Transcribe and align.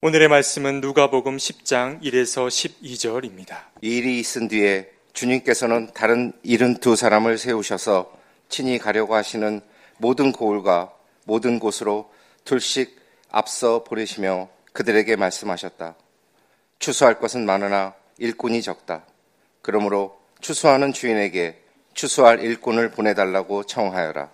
오늘의 0.00 0.28
말씀은 0.28 0.80
누가복음 0.80 1.38
10장 1.38 2.00
1에서 2.04 2.46
12절입니다. 2.46 3.64
이 3.82 3.96
일이 3.96 4.20
있은 4.20 4.46
뒤에 4.46 4.88
주님께서는 5.12 5.90
다른 5.92 6.32
일흔 6.44 6.76
두 6.76 6.94
사람을 6.94 7.36
세우셔서 7.36 8.16
친히 8.48 8.78
가려고 8.78 9.16
하시는 9.16 9.60
모든 9.96 10.30
고을과 10.30 10.92
모든 11.24 11.58
곳으로 11.58 12.12
둘씩 12.44 12.96
앞서 13.28 13.82
보내시며 13.82 14.48
그들에게 14.72 15.16
말씀하셨다. 15.16 15.96
추수할 16.78 17.18
것은 17.18 17.44
많으나 17.44 17.94
일꾼이 18.18 18.62
적다. 18.62 19.04
그러므로 19.62 20.16
추수하는 20.40 20.92
주인에게 20.92 21.60
추수할 21.94 22.38
일꾼을 22.38 22.92
보내달라고 22.92 23.64
청하여라. 23.64 24.30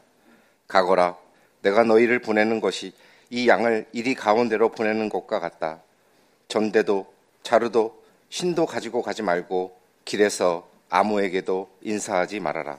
가거라. 0.69 1.17
내가 1.62 1.85
너희를 1.85 2.19
보내는 2.19 2.61
것이 2.61 2.93
이 3.31 3.49
양을 3.49 3.87
이리 3.93 4.15
가운데로 4.15 4.71
보내는 4.71 5.09
것과 5.09 5.41
같다. 5.41 5.83
전대도 6.49 7.13
자루도 7.43 8.03
신도 8.29 8.67
가지고 8.67 9.03
가지 9.03 9.23
말고 9.23 9.77
길에서 10.05 10.69
아무에게도 10.89 11.68
인사하지 11.82 12.41
말아라. 12.41 12.79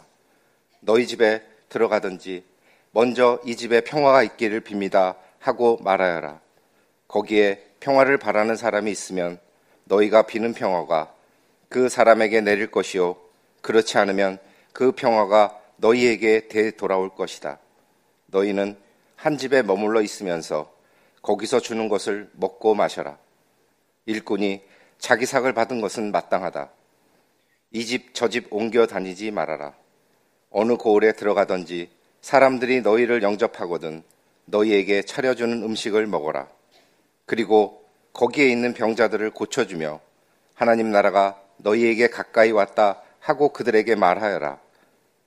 너희 0.80 1.08
집에 1.08 1.44
들어가든지 1.70 2.44
먼저 2.92 3.40
이 3.46 3.56
집에 3.56 3.82
평화가 3.82 4.24
있기를 4.24 4.62
빕니다 4.62 5.16
하고 5.40 5.78
말하여라. 5.82 6.40
거기에 7.08 7.64
평화를 7.80 8.18
바라는 8.18 8.56
사람이 8.56 8.90
있으면 8.92 9.40
너희가 9.84 10.24
비는 10.24 10.54
평화가 10.54 11.14
그 11.70 11.90
사람에게 11.90 12.42
내릴 12.42 12.72
것이요. 12.72 13.16
그렇지 13.62 13.98
않으면 13.98 14.40
그 14.74 14.92
평화가 14.92 15.60
너희에게 15.78 16.48
되돌아올 16.48 17.10
것이다. 17.16 17.60
너희는 18.28 18.78
한 19.26 19.40
집에 19.40 19.64
머물러 19.64 20.04
있으면서 20.04 20.72
거기서 21.24 21.60
주는 21.60 21.90
것을 21.90 22.30
먹고 22.34 22.76
마셔라. 22.76 23.18
일꾼이 24.06 24.62
자기 25.00 25.26
삭을 25.26 25.54
받은 25.54 25.82
것은 25.82 26.12
마땅하다. 26.12 26.70
이 27.72 27.86
집 27.88 28.14
저 28.14 28.28
집 28.30 28.54
옮겨 28.54 28.86
다니지 28.86 29.32
말아라. 29.32 29.74
어느 30.52 30.78
고을에 30.78 31.14
들어가든지 31.14 31.90
사람들이 32.22 32.82
너희를 32.82 33.24
영접하거든 33.24 34.04
너희에게 34.46 35.02
차려주는 35.02 35.64
음식을 35.64 36.06
먹어라. 36.06 36.48
그리고 37.26 37.84
거기에 38.14 38.48
있는 38.48 38.76
병자들을 38.76 39.32
고쳐주며 39.32 40.02
하나님 40.54 40.92
나라가 40.92 41.42
너희에게 41.58 42.10
가까이 42.10 42.52
왔다 42.52 43.02
하고 43.20 43.50
그들에게 43.50 43.96
말하여라. 43.96 44.60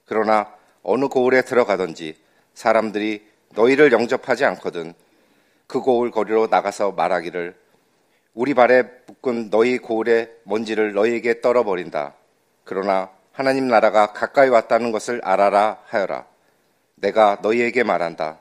그러나 0.04 0.54
어느 0.84 1.08
고을에 1.08 1.42
들어가든지 1.42 2.16
사람들이 2.54 3.26
너희를 3.50 3.92
영접하지 3.92 4.44
않거든 4.44 4.94
그 5.66 5.80
고을 5.80 6.10
거리로 6.10 6.46
나가서 6.48 6.92
말하기를 6.92 7.54
우리 8.34 8.54
발에 8.54 8.84
묶은 9.06 9.50
너희 9.50 9.78
고을의 9.78 10.30
먼지를 10.44 10.92
너희에게 10.94 11.40
떨어버린다. 11.40 12.14
그러나 12.64 13.10
하나님 13.32 13.68
나라가 13.68 14.12
가까이 14.12 14.48
왔다는 14.48 14.92
것을 14.92 15.20
알아라 15.24 15.78
하여라. 15.86 16.26
내가 16.96 17.38
너희에게 17.42 17.82
말한다. 17.82 18.38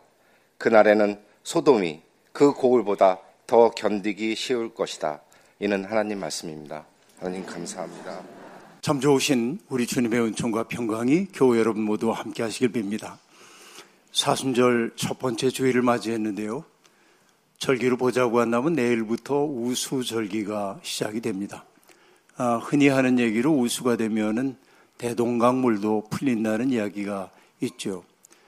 그날에는 0.58 1.20
소돔이 1.44 2.02
그 2.32 2.54
고을보다 2.54 3.20
더 3.48 3.70
견디기 3.72 4.36
쉬울 4.36 4.74
것이다. 4.74 5.22
이는 5.60 5.86
하나님 5.86 6.20
말씀입니다. 6.20 6.86
하나님 7.20 7.46
감사합니다. 7.46 8.22
참 8.82 9.00
좋으신 9.00 9.60
우리 9.70 9.88
주님의 9.88 10.20
은총과 10.22 10.64
평강이 10.68 11.28
교회 11.34 11.60
여러분 11.60 11.84
모두 11.84 12.12
함께 12.12 12.44
하시길 12.44 12.72
빕니다. 12.72 13.18
사순절 14.12 14.94
첫 14.96 15.20
번째 15.20 15.50
주일을 15.50 15.82
맞이했는데요. 15.82 16.64
절기를 17.60 17.98
보자고 17.98 18.40
한다면 18.40 18.74
내일부터 18.74 19.44
우수절기가 19.44 20.80
시작이 20.84 21.22
됩니다. 21.22 21.66
아, 22.36 22.58
흔히 22.58 22.88
하는 22.88 23.20
얘기로 23.20 23.52
우수가 23.52 23.98
되면은 23.98 24.58
대동강물도 24.98 26.08
풀린다는 26.10 26.72
이야기가 26.72 27.32
있죠. 27.62 28.04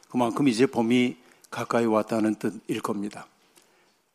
그만큼 0.09 0.48
이제 0.48 0.66
봄이 0.66 1.18
가까이 1.50 1.86
왔다는 1.86 2.36
뜻일 2.36 2.81
겁니다. 2.81 3.28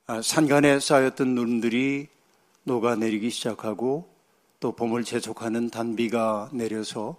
아, 0.06 0.22
산간에 0.22 0.78
쌓였던 0.78 1.34
눈들이 1.34 2.08
녹아내리기 2.64 3.30
시작하고 3.30 4.08
또 4.60 4.72
봄을 4.72 5.04
재촉하는 5.04 5.70
단비가 5.70 6.50
내려서 6.52 7.16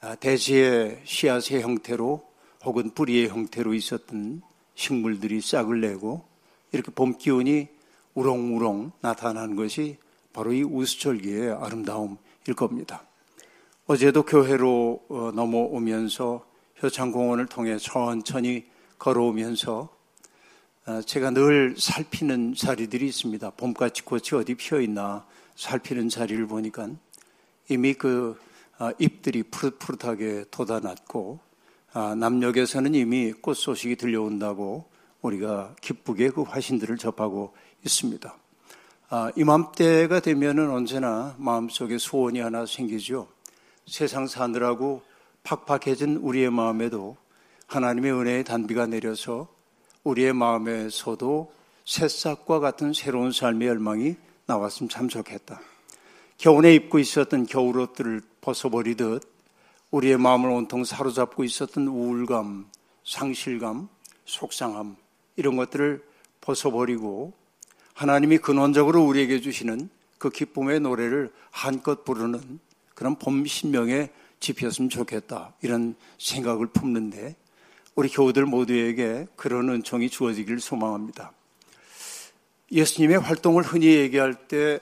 아, 0.00 0.14
대지의 0.14 1.02
씨앗의 1.04 1.62
형태로 1.62 2.29
혹은 2.64 2.90
뿌리의 2.90 3.28
형태로 3.28 3.74
있었던 3.74 4.42
식물들이 4.74 5.40
싹을 5.40 5.80
내고 5.80 6.24
이렇게 6.72 6.92
봄 6.92 7.16
기운이 7.16 7.68
우렁우렁 8.14 8.92
나타나는 9.00 9.56
것이 9.56 9.96
바로 10.32 10.52
이 10.52 10.62
우수절기의 10.62 11.52
아름다움일 11.52 12.54
겁니다. 12.56 13.02
어제도 13.86 14.22
교회로 14.22 15.04
어, 15.08 15.32
넘어오면서 15.34 16.46
효창공원을 16.82 17.46
통해 17.46 17.76
천천히 17.78 18.66
걸어오면서 18.98 19.88
어, 20.86 21.02
제가 21.02 21.30
늘 21.30 21.74
살피는 21.76 22.54
자리들이 22.54 23.06
있습니다. 23.06 23.50
봄같이 23.50 24.02
꽃이 24.02 24.28
어디 24.34 24.54
피어 24.54 24.80
있나 24.80 25.26
살피는 25.56 26.08
자리를 26.08 26.46
보니까 26.46 26.88
이미 27.68 27.94
그 27.94 28.38
어, 28.78 28.90
잎들이 28.98 29.42
푸릇푸릇하게 29.42 30.44
돋아났고 30.50 31.40
아, 31.92 32.14
남녘에서는 32.14 32.94
이미 32.94 33.32
꽃 33.32 33.54
소식이 33.54 33.96
들려온다고 33.96 34.88
우리가 35.22 35.74
기쁘게 35.80 36.30
그 36.30 36.42
화신들을 36.42 36.96
접하고 36.98 37.52
있습니다. 37.84 38.36
아, 39.08 39.32
이맘때가 39.34 40.20
되면은 40.20 40.70
언제나 40.70 41.34
마음속에 41.38 41.98
소원이 41.98 42.38
하나 42.38 42.64
생기죠. 42.64 43.26
세상 43.86 44.28
사느라고 44.28 45.02
팍팍해진 45.42 46.18
우리의 46.18 46.50
마음에도 46.50 47.16
하나님의 47.66 48.12
은혜의 48.12 48.44
단비가 48.44 48.86
내려서 48.86 49.48
우리의 50.04 50.32
마음에서도 50.32 51.52
새싹과 51.84 52.60
같은 52.60 52.92
새로운 52.92 53.32
삶의 53.32 53.66
열망이 53.66 54.14
나왔으면 54.46 54.88
참 54.88 55.08
좋겠다. 55.08 55.60
겨울에 56.38 56.72
입고 56.74 57.00
있었던 57.00 57.46
겨울옷들을 57.46 58.22
벗어버리듯 58.40 59.39
우리의 59.90 60.18
마음을 60.18 60.50
온통 60.50 60.84
사로잡고 60.84 61.44
있었던 61.44 61.88
우울감, 61.88 62.66
상실감, 63.04 63.88
속상함, 64.24 64.96
이런 65.36 65.56
것들을 65.56 66.04
벗어버리고 66.40 67.32
하나님이 67.94 68.38
근원적으로 68.38 69.04
우리에게 69.04 69.40
주시는 69.40 69.90
그 70.18 70.30
기쁨의 70.30 70.80
노래를 70.80 71.32
한껏 71.50 72.04
부르는 72.04 72.60
그런 72.94 73.16
봄 73.16 73.44
신명에 73.44 74.10
집혔으면 74.38 74.88
좋겠다. 74.90 75.54
이런 75.62 75.94
생각을 76.18 76.66
품는데 76.66 77.36
우리 77.94 78.08
교우들 78.08 78.46
모두에게 78.46 79.26
그런 79.36 79.68
은총이 79.68 80.08
주어지기를 80.08 80.60
소망합니다. 80.60 81.32
예수님의 82.72 83.18
활동을 83.18 83.62
흔히 83.62 83.86
얘기할 83.86 84.46
때 84.46 84.80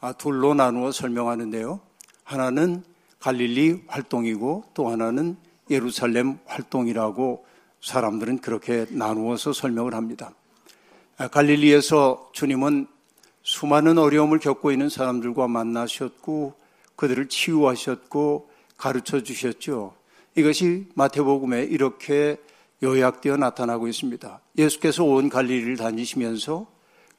아, 0.00 0.12
둘로 0.12 0.54
나누어 0.54 0.92
설명하는데요. 0.92 1.80
하나는 2.22 2.84
갈릴리 3.24 3.84
활동이고 3.86 4.64
또 4.74 4.90
하나는 4.90 5.38
예루살렘 5.70 6.38
활동이라고 6.44 7.46
사람들은 7.80 8.40
그렇게 8.40 8.84
나누어서 8.90 9.54
설명을 9.54 9.94
합니다. 9.94 10.34
아, 11.16 11.28
갈릴리에서 11.28 12.32
주님은 12.34 12.86
수많은 13.42 13.96
어려움을 13.96 14.40
겪고 14.40 14.72
있는 14.72 14.90
사람들과 14.90 15.48
만나셨고 15.48 16.52
그들을 16.96 17.30
치유하셨고 17.30 18.50
가르쳐 18.76 19.22
주셨죠. 19.22 19.94
이것이 20.34 20.88
마태복음에 20.94 21.62
이렇게 21.62 22.36
요약되어 22.82 23.38
나타나고 23.38 23.88
있습니다. 23.88 24.40
예수께서 24.58 25.02
온 25.02 25.30
갈릴리를 25.30 25.78
다니시면서 25.78 26.66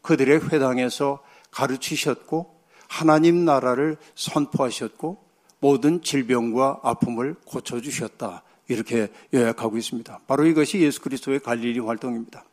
그들의 0.03 0.51
회당에서 0.51 1.23
가르치셨고 1.49 2.61
하나님 2.87 3.43
나라를 3.43 3.97
선포하셨고 4.13 5.24
모든 5.59 6.02
질병과 6.02 6.81
아픔을 6.84 7.35
고쳐주셨다. 7.46 8.43
이렇게 8.67 9.09
요약하고 9.34 9.78
있습니다. 9.78 10.22
바로 10.28 10.46
이것이 10.46 10.79
예수 10.79 11.02
그리스도의 11.02 11.40
갈릴리 11.40 11.79
활동입니다. 11.79 12.43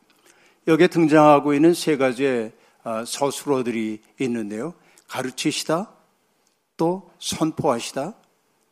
여기에 0.67 0.87
등장하고 0.87 1.53
있는 1.53 1.73
세 1.73 1.97
가지의 1.97 2.53
아, 2.83 3.05
서술어들이 3.05 4.01
있는데요. 4.19 4.73
가르치시다, 5.07 5.91
또 6.75 7.11
선포하시다, 7.19 8.13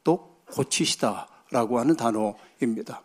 또 0.03 0.37
고치시다 0.51 1.27
라고 1.49 1.79
하는 1.79 1.95
단어입니다. 1.95 3.03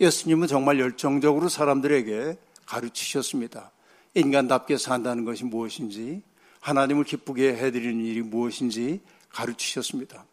예수님은 0.00 0.48
정말 0.48 0.80
열정적으로 0.80 1.48
사람들에게 1.48 2.38
가르치셨습니다. 2.64 3.70
인간답게 4.14 4.78
산다는 4.78 5.24
것이 5.24 5.44
무엇인지, 5.44 6.22
하나님을 6.60 7.04
기쁘게 7.04 7.56
해드리는 7.56 8.04
일이 8.04 8.22
무엇인지 8.22 9.00
가르치셨습니다. 9.28 10.24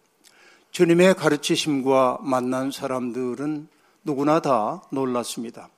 주님의 0.72 1.16
가르치심과 1.16 2.20
만난 2.22 2.72
사람들은 2.72 3.68
누구나 4.04 4.40
다 4.40 4.82
놀랐습니다. 4.92 5.70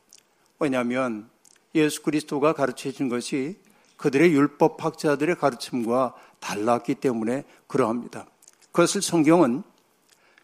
왜냐하면 0.60 1.30
예수 1.76 2.04
그리스도가 2.04 2.54
가르쳐 2.54 2.92
준 2.92 3.10
것이 3.10 3.58
그들의 3.98 4.32
율법학자들의 4.34 5.36
가르침과 5.36 6.16
달랐기 6.40 6.96
때문에 6.96 7.44
그러합니다. 7.68 8.26
그것을 8.72 9.02
성경은 9.02 9.64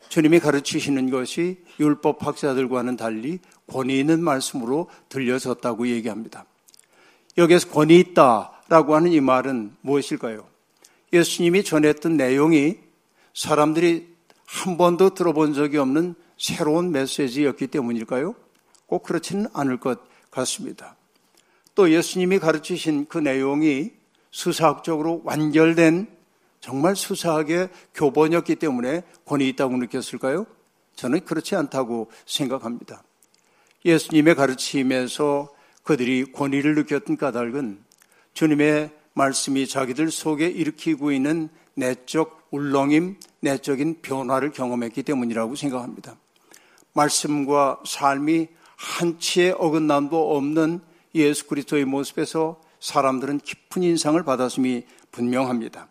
주님이 0.10 0.40
가르치시는 0.40 1.10
것이 1.10 1.64
율법학자들과는 1.80 2.98
달리 2.98 3.40
권위 3.68 4.00
있는 4.00 4.24
말씀으로 4.24 4.90
들려졌다고 5.10 5.88
얘기합니다. 5.88 6.46
여기에서 7.38 7.70
권위 7.70 8.00
있다라고 8.00 8.96
하는 8.96 9.12
이 9.12 9.20
말은 9.20 9.76
무엇일까요? 9.82 10.48
예수님이 11.12 11.64
전했던 11.64 12.18
내용이 12.18 12.78
사람들이 13.34 14.15
한 14.46 14.78
번도 14.78 15.14
들어본 15.14 15.54
적이 15.54 15.78
없는 15.78 16.16
새로운 16.38 16.92
메시지였기 16.92 17.68
때문일까요? 17.68 18.36
꼭 18.86 19.04
그렇지는 19.04 19.48
않을 19.54 19.80
것 19.80 20.00
같습니다. 20.32 20.96
또 21.74 21.92
예수님이 21.92 22.40
가르치신 22.40 23.08
그 23.08 23.18
내용이 23.18 23.92
수사학적으로 24.32 25.22
완결된 25.24 26.08
정말 26.60 26.96
수사하게 26.96 27.70
교본이었기 27.94 28.56
때문에 28.56 29.04
권위 29.26 29.48
있다고 29.50 29.78
느꼈을까요? 29.78 30.46
저는 30.96 31.26
그렇지 31.26 31.56
않다고 31.56 32.10
생각합니다. 32.26 33.04
예수님의 33.84 34.36
가르침에서 34.36 35.54
그들이 35.84 36.32
권위를 36.32 36.76
느꼈던 36.76 37.18
까닭은 37.18 37.84
주님의 38.34 38.92
말씀이 39.14 39.68
자기들 39.68 40.12
속에 40.12 40.48
일으키고 40.48 41.12
있는 41.12 41.50
내적 41.76 42.45
울렁임, 42.56 43.18
내적인 43.42 44.02
변화를 44.02 44.52
경험했기 44.52 45.04
때문이라고 45.04 45.56
생각합니다. 45.56 46.16
말씀과 46.94 47.81
삶이 47.86 48.48
한치의 48.78 49.56
어긋남도 49.57 50.36
없는 50.36 50.80
예수 51.13 51.48
그리스도의 51.48 51.86
모습에서 51.86 52.62
사람들은 52.80 53.40
깊은 53.40 53.84
인상을 53.84 54.22
받았음이 54.24 54.86
분명합니다. 55.12 55.88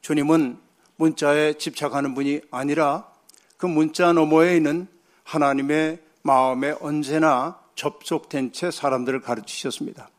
주님은 0.00 0.58
문자에 0.96 1.54
집착하는 1.54 2.14
분이 2.14 2.40
아니라 2.50 3.08
그 3.56 3.66
문자 3.66 4.12
너머에 4.12 4.56
있는 4.56 4.88
하나님의 5.24 6.00
마음에 6.22 6.74
언제나 6.80 7.58
접속된 7.74 8.52
채 8.52 8.70
사람들을 8.70 9.20
가르치셨습니다. 9.20 10.10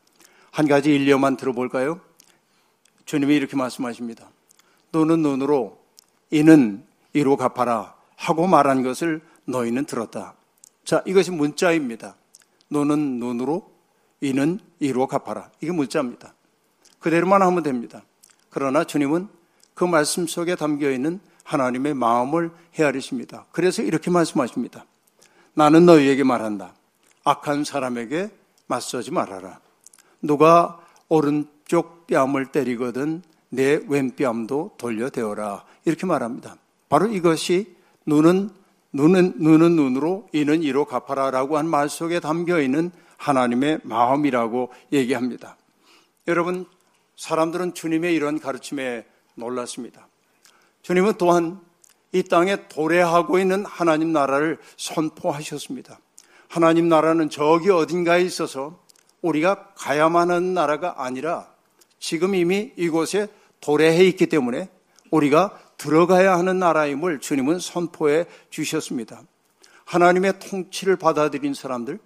한 0.50 0.68
가지 0.68 0.94
일례만 0.94 1.36
들어볼까요? 1.36 2.00
주님이 3.04 3.36
이렇게 3.36 3.56
말씀하십니다. 3.56 4.28
너는 4.90 5.22
눈으로 5.22 5.81
이는 6.32 6.82
이로 7.12 7.36
갚아라 7.36 7.94
하고 8.16 8.46
말한 8.46 8.82
것을 8.82 9.20
너희는 9.44 9.84
들었다. 9.84 10.34
자, 10.84 11.02
이것이 11.06 11.30
문자입니다. 11.30 12.16
너는 12.68 13.20
눈으로 13.20 13.70
이는 14.20 14.58
이로 14.80 15.06
갚아라. 15.06 15.50
이게 15.60 15.72
문자입니다. 15.72 16.32
그대로만 17.00 17.42
하면 17.42 17.62
됩니다. 17.62 18.02
그러나 18.48 18.84
주님은 18.84 19.28
그 19.74 19.84
말씀 19.84 20.26
속에 20.26 20.56
담겨 20.56 20.90
있는 20.90 21.20
하나님의 21.44 21.94
마음을 21.94 22.50
헤아리십니다. 22.78 23.46
그래서 23.52 23.82
이렇게 23.82 24.10
말씀하십니다. 24.10 24.86
나는 25.54 25.84
너희에게 25.84 26.24
말한다. 26.24 26.74
악한 27.24 27.64
사람에게 27.64 28.30
맞서지 28.68 29.10
말아라. 29.10 29.60
누가 30.22 30.80
오른쪽 31.08 32.06
뺨을 32.06 32.46
때리거든 32.52 33.22
내 33.50 33.82
왼뺨도 33.86 34.76
돌려대어라. 34.78 35.64
이렇게 35.84 36.06
말합니다. 36.06 36.56
바로 36.88 37.06
이것이 37.06 37.74
눈은 38.06 38.50
눈은 38.92 39.34
눈은 39.38 39.76
눈으로 39.76 40.28
이는 40.32 40.62
이로 40.62 40.84
갚아라라고 40.84 41.56
한 41.56 41.66
말 41.66 41.88
속에 41.88 42.20
담겨 42.20 42.60
있는 42.60 42.90
하나님의 43.16 43.80
마음이라고 43.84 44.70
얘기합니다. 44.92 45.56
여러분 46.28 46.66
사람들은 47.16 47.74
주님의 47.74 48.14
이런 48.14 48.38
가르침에 48.38 49.06
놀랐습니다. 49.34 50.08
주님은 50.82 51.14
또한 51.18 51.60
이 52.12 52.22
땅에 52.22 52.68
도래하고 52.68 53.38
있는 53.38 53.64
하나님 53.64 54.12
나라를 54.12 54.58
선포하셨습니다. 54.76 55.98
하나님 56.48 56.88
나라는 56.88 57.30
저기 57.30 57.70
어딘가에 57.70 58.20
있어서 58.22 58.78
우리가 59.22 59.72
가야만 59.76 60.30
하는 60.30 60.52
나라가 60.52 60.96
아니라 60.98 61.48
지금 61.98 62.34
이미 62.34 62.72
이곳에 62.76 63.28
도래해 63.60 64.04
있기 64.08 64.26
때문에 64.26 64.68
우리가 65.10 65.58
들어가야 65.82 66.38
하는 66.38 66.60
나라임을 66.60 67.18
주님은 67.18 67.58
선포해 67.58 68.26
주셨습니다. 68.50 69.20
하나님의 69.84 70.38
통치를 70.38 70.94
받아들인 70.94 71.54
사람들, 71.54 71.98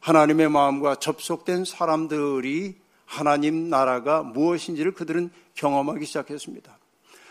하나님의 0.00 0.50
마음과 0.50 0.96
접속된 0.96 1.64
사람들이 1.64 2.80
하나님 3.06 3.70
나라가 3.70 4.24
무엇인지를 4.24 4.92
그들은 4.94 5.30
경험하기 5.54 6.04
시작했습니다. 6.04 6.76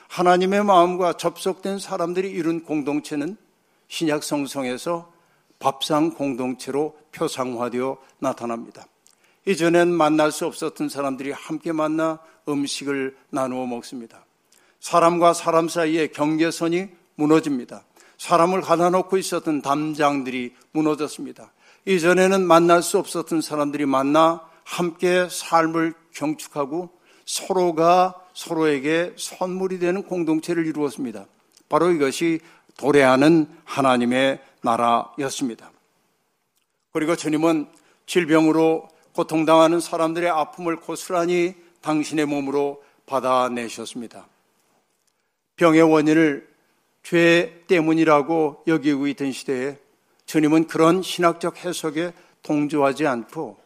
하나님의 0.08 0.64
마음과 0.64 1.14
접속된 1.14 1.80
사람들이 1.80 2.32
이룬 2.32 2.64
공동체는 2.64 3.36
신약 3.90 4.24
성성에서 4.24 5.12
밥상 5.60 6.14
공동체로 6.14 6.98
표상화되어 7.12 7.98
나타납니다. 8.20 8.86
이전엔 9.46 9.92
만날 9.92 10.32
수 10.32 10.46
없었던 10.46 10.88
사람들이 10.88 11.32
함께 11.32 11.74
만나 11.74 12.20
음식을 12.48 13.18
나누어 13.30 13.66
먹습니다. 13.66 14.24
사람과 14.82 15.34
사람 15.34 15.70
사이에 15.70 16.08
경계선이 16.08 16.90
무너집니다. 17.16 17.84
사람을 18.18 18.62
가다놓고 18.62 19.18
있었던 19.18 19.62
담장들이 19.62 20.54
무너졌습니다. 20.72 21.54
이전에는 21.86 22.46
만날 22.46 22.84
수 22.84 22.98
없었던 22.98 23.42
사람들이 23.42 23.86
만나 23.86 24.42
함께 24.64 25.28
삶을 25.30 25.94
경축하고 26.14 26.90
서로가 27.26 28.16
서로에게 28.34 29.14
선물이 29.18 29.80
되는 29.80 30.04
공동체를 30.04 30.66
이루었습니다. 30.66 31.26
바로 31.70 31.92
이것이 31.92 32.40
도래하는 32.78 33.48
하나님의 33.66 34.42
나라였습니다. 34.62 35.72
그리고 36.92 37.16
주님은 37.16 37.68
질병으로 38.06 38.90
고통당하는 39.14 39.80
사람들의 39.80 40.30
아픔을 40.30 40.78
고스란히 40.78 41.56
당신의 41.82 42.26
몸으로 42.26 42.84
받아내셨습니다. 43.06 44.26
병의 45.62 45.84
원인을 45.84 46.48
죄 47.04 47.64
때문이라고 47.68 48.64
여기고 48.66 49.06
있던 49.10 49.32
시대에 49.32 49.78
주님은 50.26 50.66
그런 50.66 51.04
신학적 51.04 51.64
해석에 51.64 52.14
동조하지 52.42 53.06
않고 53.06 53.58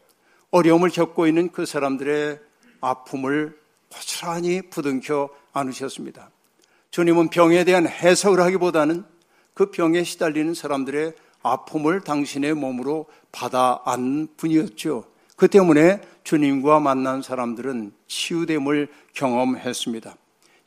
어려움을 0.51 0.89
겪고 0.89 1.25
있는 1.25 1.49
그 1.53 1.65
사람들의 1.65 2.37
아픔을 2.81 3.57
고스란히 3.89 4.61
부둥켜 4.63 5.29
안으셨습니다. 5.53 6.31
주님은 6.91 7.29
병에 7.29 7.63
대한 7.63 7.87
해석을 7.87 8.41
하기보다는 8.41 9.05
그 9.53 9.71
병에 9.71 10.03
시달리는 10.03 10.53
사람들의 10.53 11.13
아픔을 11.43 12.01
당신의 12.01 12.55
몸으로 12.55 13.05
받아 13.31 13.81
안 13.85 14.27
분이었죠. 14.35 15.05
그 15.37 15.47
때문에 15.47 16.01
주님과 16.25 16.81
만난 16.81 17.21
사람들은 17.21 17.93
치유됨을 18.07 18.89
경험했습니다. 19.13 20.17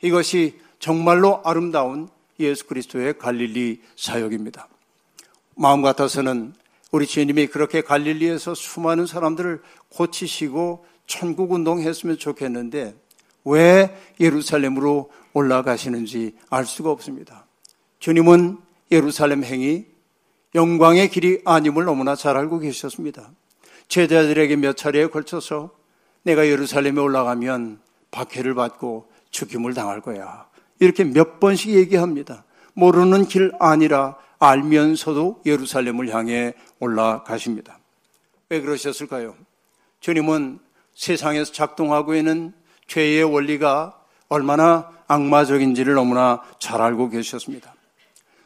이것이 0.01 0.59
정말로 0.79 1.41
아름다운 1.43 2.09
예수 2.39 2.65
그리스도의 2.65 3.17
갈릴리 3.17 3.81
사역입니다. 3.97 4.67
마음 5.55 5.81
같아서는 5.81 6.53
우리 6.91 7.05
주님이 7.05 7.47
그렇게 7.47 7.81
갈릴리에서 7.81 8.55
수많은 8.55 9.05
사람들을 9.05 9.61
고치시고 9.89 10.85
천국 11.05 11.51
운동했으면 11.51 12.17
좋겠는데 12.17 12.95
왜 13.45 13.95
예루살렘으로 14.19 15.11
올라가시는지 15.33 16.35
알 16.49 16.65
수가 16.65 16.91
없습니다. 16.91 17.45
주님은 17.99 18.57
예루살렘 18.91 19.43
행이 19.43 19.85
영광의 20.55 21.09
길이 21.09 21.41
아님을 21.45 21.85
너무나 21.85 22.15
잘 22.15 22.37
알고 22.37 22.59
계셨습니다. 22.59 23.31
제자들에게 23.87 24.55
몇 24.55 24.77
차례에 24.77 25.07
걸쳐서 25.07 25.71
내가 26.23 26.47
예루살렘에 26.47 26.99
올라가면 26.99 27.79
박해를 28.11 28.55
받고 28.55 29.09
죽임을 29.29 29.73
당할 29.73 30.01
거야. 30.01 30.48
이렇게 30.79 31.03
몇 31.03 31.39
번씩 31.39 31.71
얘기합니다. 31.71 32.43
모르는 32.73 33.25
길 33.25 33.51
아니라 33.59 34.17
알면서도 34.39 35.41
예루살렘을 35.45 36.13
향해 36.13 36.53
올라가십니다. 36.79 37.79
왜 38.49 38.61
그러셨을까요? 38.61 39.35
주님은 39.99 40.59
세상에서 40.95 41.51
작동하고 41.51 42.15
있는 42.15 42.53
죄의 42.87 43.23
원리가 43.23 43.99
얼마나 44.29 44.91
악마적인지를 45.07 45.93
너무나 45.93 46.41
잘 46.59 46.81
알고 46.81 47.09
계셨습니다. 47.09 47.73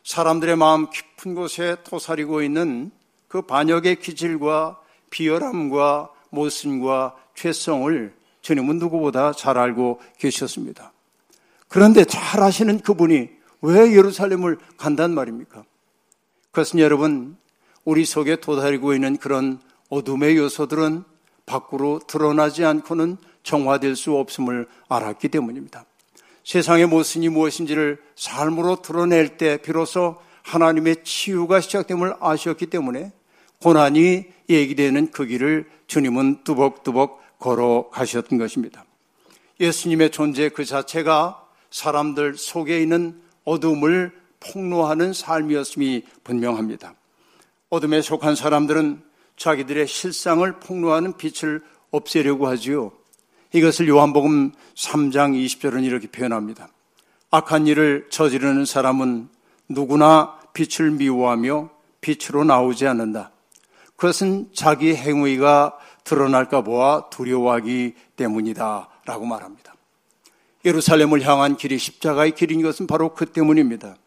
사람들의 0.03 0.55
마음 0.55 0.89
깊은 0.89 1.35
곳에 1.35 1.77
토사리고 1.83 2.41
있는 2.41 2.91
그 3.27 3.41
반역의 3.41 3.99
기질과 3.99 4.79
비열함과 5.09 6.09
모순과 6.29 7.15
죄성을 7.35 8.13
주님은 8.41 8.77
누구보다 8.79 9.31
잘 9.33 9.57
알고 9.57 10.01
계셨습니다. 10.17 10.92
그런데 11.73 12.05
잘 12.05 12.43
아시는 12.43 12.81
그분이 12.81 13.29
왜 13.63 13.95
예루살렘을 13.97 14.59
간단 14.77 15.15
말입니까? 15.15 15.63
그것은 16.51 16.77
여러분, 16.77 17.35
우리 17.83 18.05
속에 18.05 18.35
도사리고 18.35 18.93
있는 18.93 19.17
그런 19.17 19.59
어둠의 19.89 20.37
요소들은 20.37 21.03
밖으로 21.47 21.99
드러나지 22.05 22.63
않고는 22.63 23.17
정화될 23.41 23.95
수 23.95 24.15
없음을 24.15 24.67
알았기 24.87 25.29
때문입니다. 25.29 25.85
세상의 26.43 26.85
모순이 26.85 27.29
무엇인지를 27.29 27.99
삶으로 28.15 28.83
드러낼 28.83 29.39
때 29.39 29.57
비로소 29.57 30.17
하나님의 30.43 30.97
치유가 31.03 31.59
시작됨을 31.59 32.17
아셨기 32.19 32.67
때문에 32.67 33.13
고난이 33.63 34.25
얘기되는 34.47 35.09
그 35.09 35.25
길을 35.25 35.67
주님은 35.87 36.43
뚜벅뚜벅 36.43 37.39
걸어가셨던 37.39 38.37
것입니다. 38.37 38.85
예수님의 39.59 40.11
존재 40.11 40.49
그 40.49 40.65
자체가 40.65 41.42
사람들 41.73 42.37
속에 42.37 42.79
있는 42.79 43.19
어둠을 43.45 44.13
폭로하는 44.39 45.11
삶이었음이 45.11 46.03
분명합니다. 46.23 46.93
어둠에 47.69 48.01
속한 48.01 48.35
사람들은 48.35 49.01
자기들의 49.37 49.87
실상을 49.87 50.59
폭로하는 50.59 51.17
빛을 51.17 51.61
없애려고 51.89 52.47
하지요. 52.47 52.91
이것을 53.53 53.87
요한복음 53.87 54.51
3장 54.75 55.33
20절은 55.33 55.83
이렇게 55.83 56.07
표현합니다. 56.07 56.69
악한 57.31 57.65
일을 57.65 58.07
저지르는 58.11 58.65
사람은 58.65 59.29
누구나 59.67 60.39
빛을 60.53 60.91
미워하며 60.91 61.69
빛으로 62.01 62.43
나오지 62.43 62.85
않는다. 62.85 63.31
그것은 63.95 64.49
자기 64.53 64.95
행위가 64.95 65.79
드러날까 66.03 66.61
보아 66.61 67.09
두려워하기 67.09 67.95
때문이다. 68.15 68.89
라고 69.05 69.25
말합니다. 69.25 69.72
예루살렘을 70.65 71.21
향한 71.27 71.57
길이 71.57 71.77
십자가의 71.77 72.31
길인 72.31 72.61
것은 72.61 72.87
바로 72.87 73.13
그 73.13 73.25
때문입니다. 73.25 73.97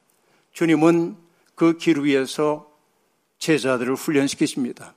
주님은 0.52 1.16
그 1.54 1.78
길 1.78 2.00
위에서 2.04 2.70
제자들을 3.38 3.94
훈련시키십니다. 3.94 4.94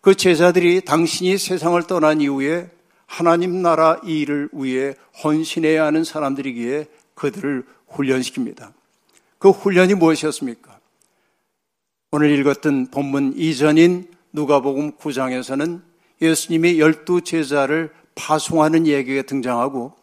그 0.00 0.14
제자들이 0.14 0.80
당신이 0.84 1.38
세상을 1.38 1.80
떠난 1.86 2.20
이후에 2.20 2.70
하나님 3.06 3.62
나라 3.62 4.00
일을 4.04 4.48
위해 4.52 4.94
헌신해야 5.22 5.84
하는 5.84 6.02
사람들이기에 6.02 6.86
그들을 7.14 7.64
훈련시킵니다. 7.90 8.72
그 9.38 9.50
훈련이 9.50 9.94
무엇이었습니까? 9.94 10.80
오늘 12.10 12.38
읽었던 12.38 12.90
본문 12.90 13.34
이전인 13.36 14.10
누가복음 14.32 14.92
9장에서는 14.92 15.82
예수님이 16.20 16.78
열두 16.80 17.22
제자를 17.22 17.92
파송하는 18.14 18.86
얘기가 18.86 19.22
등장하고 19.22 19.94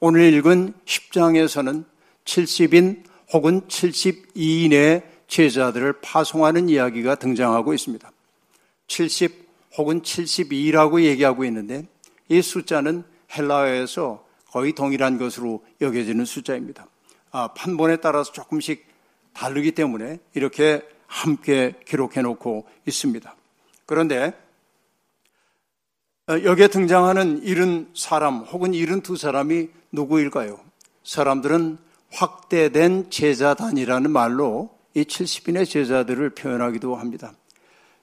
오늘 0.00 0.32
읽은 0.34 0.74
10장에서는 0.84 1.84
70인 2.24 3.04
혹은 3.32 3.62
72인의 3.62 5.02
제자들을 5.28 6.00
파송하는 6.00 6.68
이야기가 6.68 7.16
등장하고 7.16 7.72
있습니다. 7.74 8.10
70 8.86 9.48
혹은 9.76 10.02
72라고 10.02 11.02
얘기하고 11.02 11.44
있는데 11.46 11.86
이 12.28 12.42
숫자는 12.42 13.04
헬라어에서 13.36 14.24
거의 14.48 14.72
동일한 14.72 15.18
것으로 15.18 15.64
여겨지는 15.80 16.24
숫자입니다. 16.24 16.86
아, 17.30 17.48
판본에 17.54 17.96
따라서 17.96 18.32
조금씩 18.32 18.86
다르기 19.32 19.72
때문에 19.72 20.20
이렇게 20.34 20.82
함께 21.06 21.74
기록해 21.86 22.22
놓고 22.22 22.66
있습니다. 22.86 23.34
그런데 23.86 24.32
어, 26.26 26.32
여기에 26.42 26.68
등장하는 26.68 27.42
이른 27.42 27.90
사람 27.94 28.38
혹은 28.38 28.72
이른 28.72 29.02
두 29.02 29.16
사람이 29.16 29.68
누구일까요? 29.94 30.60
사람들은 31.04 31.78
확대된 32.10 33.10
제자단이라는 33.10 34.10
말로 34.10 34.70
이 34.94 35.02
70인의 35.02 35.68
제자들을 35.68 36.30
표현하기도 36.30 36.94
합니다. 36.94 37.34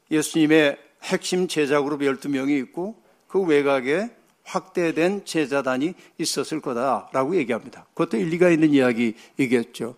예수님의 0.09 0.77
핵심 1.03 1.47
제자 1.47 1.81
그룹 1.81 2.01
12명이 2.01 2.61
있고 2.63 3.01
그 3.27 3.41
외곽에 3.41 4.09
확대된 4.43 5.25
제자단이 5.25 5.93
있었을 6.17 6.61
거다라고 6.61 7.35
얘기합니다. 7.37 7.85
그것도 7.93 8.17
일리가 8.17 8.49
있는 8.49 8.71
이야기이겠죠. 8.71 9.95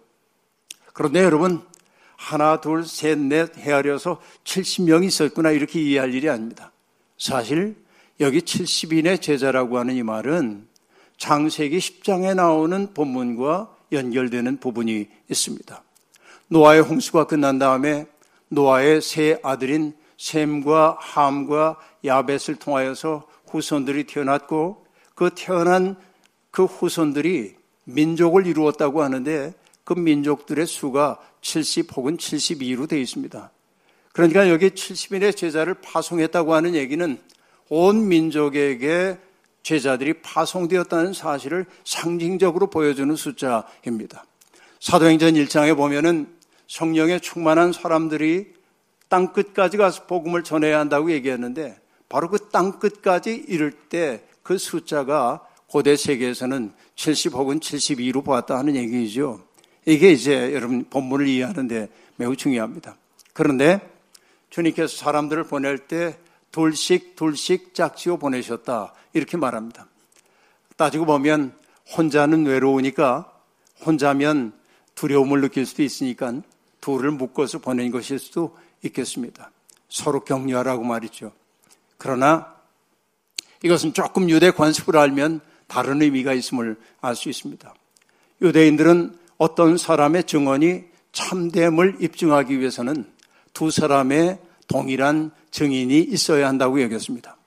그런데 0.94 1.24
여러분, 1.24 1.62
하나, 2.16 2.62
둘, 2.62 2.86
셋, 2.86 3.18
넷 3.18 3.58
헤아려서 3.58 4.22
70명이 4.44 5.06
있었구나 5.06 5.52
이렇게 5.52 5.82
이해할 5.82 6.14
일이 6.14 6.30
아닙니다. 6.30 6.72
사실 7.18 7.76
여기 8.20 8.42
70인의 8.42 9.22
제자라고 9.22 9.80
하는 9.80 9.96
이 9.96 10.04
말은 10.04 10.68
장세기 11.24 11.77
10장에 11.77 12.36
나오는 12.36 12.94
본문과 12.94 13.74
연결되는 13.94 14.58
부분이 14.58 15.08
있습니다. 15.30 15.82
노아의 16.50 16.82
홍수가 16.82 17.27
끝난 17.27 17.58
다음에 17.58 18.08
노아의 18.50 19.01
세 19.01 19.39
아들인 19.42 19.94
셈과 20.18 20.98
함과 21.00 21.77
야벳을 22.03 22.58
통하여서 22.60 23.25
후손들이 23.48 24.03
태어났고 24.03 24.86
그 25.15 25.30
태어난 25.34 25.96
그 26.51 26.65
후손들이 26.65 27.56
민족을 27.86 28.46
이루었다고 28.46 29.01
하는데 29.01 29.53
그 29.86 29.94
민족들의 29.94 30.68
수가 30.68 31.22
70 31.39 31.96
혹은 31.96 32.18
72로 32.18 32.89
되어 32.89 33.00
있습니다. 33.00 33.50
그러니까 34.12 34.50
여기 34.50 34.72
70인의 34.72 35.38
제자를 35.38 35.75
파송했다고 35.75 36.53
하는 36.53 36.75
얘기는 36.75 37.18
온 37.70 38.10
민족에게 38.10 39.18
제자들이 39.63 40.22
파송되었다는 40.22 41.13
사실을 41.13 41.65
상징적으로 41.84 42.67
보여주는 42.67 43.15
숫자입니다. 43.15 44.25
사도행전 44.79 45.34
1장에 45.34 45.75
보면은 45.75 46.27
성령에 46.67 47.20
충만한 47.20 47.72
사람들이 47.72 48.53
땅 49.08 49.34
끝까지 49.34 49.77
가서 49.77 50.05
복음을 50.05 50.43
전해야 50.43 50.79
한다고 50.79 51.12
얘기했는데 51.12 51.77
바로 52.10 52.29
그 52.29 52.38
땅 52.51 52.79
끝까지 52.79 53.46
이를 53.48 53.72
때 53.72 54.24
그 54.43 54.58
숫자가 54.58 55.48
고대 55.67 55.96
세계에서는 55.96 56.74
70 56.96 57.34
혹은 57.34 57.60
72로 57.60 58.24
보았다 58.24 58.58
하는 58.58 58.75
얘기이죠. 58.75 59.41
이게 59.86 60.12
이제 60.12 60.53
여러분 60.53 60.86
본문을 60.89 61.27
이해하는데 61.27 61.89
매우 62.17 62.36
중요합니다. 62.36 62.96
그런데 63.32 63.82
주님께서 64.50 64.96
사람들을 64.96 65.46
보낼 65.46 65.79
때 65.79 66.15
둘씩 66.54 67.18
둘씩 67.18 67.74
짝지어 67.74 68.16
보내셨다 68.16 68.94
이렇게 69.12 69.36
말합니다. 69.36 69.88
따지고 70.78 71.06
보면 71.06 71.54
혼자는 71.98 72.46
외로우니까 72.46 73.30
혼자면 73.86 74.54
두려움을 74.96 75.42
느낄 75.42 75.66
수도 75.66 75.84
있으니까 75.84 76.42
둘을 76.80 77.12
묶어서 77.12 77.60
보낸 77.60 77.92
것일 77.92 78.20
수도 78.20 78.56
있겠습니다. 78.84 79.52
서로 79.90 80.24
격려하라고 80.24 80.84
말이죠. 80.84 81.34
그러나 81.98 82.54
이것은 83.64 83.94
조금 83.94 84.30
유대 84.30 84.52
관습을 84.52 84.98
알면 84.98 85.42
다른 85.68 86.02
의미가 86.02 86.34
있음을 86.34 86.78
알 87.02 87.16
수 87.16 87.30
있습니다. 87.30 87.74
유대인들은 88.42 89.18
어떤 89.38 89.78
사람의 89.78 90.26
증언이 90.26 90.84
참됨을 91.14 91.98
입증하기 92.00 92.60
위해서는 92.60 93.12
두 93.54 93.72
사람의 93.72 94.40
동일한 94.67 95.32
증인이 95.51 96.00
있어야 96.00 96.48
한다고 96.48 96.82
여겼습니다. 96.82 97.38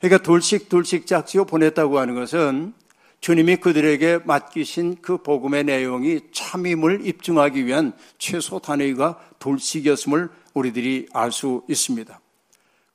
그러니까 0.00 0.22
둘씩 0.22 0.68
둘씩 0.68 1.06
짝지어 1.06 1.44
보냈다고 1.44 1.98
하는 1.98 2.14
것은 2.14 2.74
주님이 3.20 3.56
그들에게 3.56 4.20
맡기신 4.24 4.98
그 5.00 5.16
복음의 5.16 5.64
내용이 5.64 6.20
참임을 6.30 7.06
입증하기 7.06 7.64
위한 7.64 7.94
최소 8.18 8.58
단위가 8.58 9.18
둘씩이었음을 9.38 10.28
우리들이 10.52 11.08
알 11.12 11.32
수 11.32 11.62
있습니다. 11.68 12.20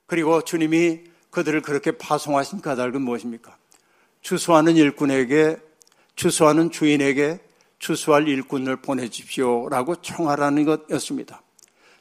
그리고 0.05 0.43
주님이 0.43 1.01
그들을 1.31 1.61
그렇게 1.61 1.91
파송하신 1.91 2.61
까닭은 2.61 3.01
무엇입니까? 3.01 3.57
추수하는 4.21 4.75
일꾼에게, 4.75 5.57
추수하는 6.15 6.69
주인에게 6.69 7.39
추수할 7.79 8.27
일꾼을 8.27 8.77
보내십시오라고 8.77 10.01
청하라는 10.01 10.65
것이었습니다. 10.65 11.41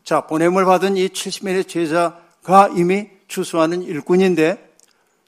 자, 0.08 0.22
보냄을 0.22 0.64
받은 0.64 0.96
이 0.96 1.08
70명의 1.08 1.68
제자가 1.68 2.70
이미 2.74 3.10
추수하는 3.26 3.82
일꾼인데 3.82 4.72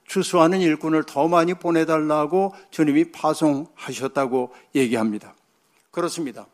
추수하는 0.07 0.63
일꾼을 0.63 1.05
더 1.05 1.29
많이 1.29 1.53
보내달라고 1.53 2.55
주님이 2.71 3.13
파송하셨다고 3.13 4.55
얘기합니다. 4.75 5.35
그렇습니다. 5.91 6.47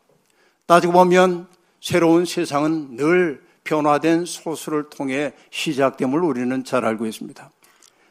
따지고 0.65 0.91
보면 0.91 1.47
새로운 1.79 2.25
세상은 2.25 2.97
늘 2.97 3.41
변화된 3.63 4.25
소수를 4.25 4.89
통해 4.89 5.31
시작됨을 5.51 6.19
우리는 6.21 6.65
잘 6.65 6.83
알고 6.83 7.05
있습니다. 7.05 7.49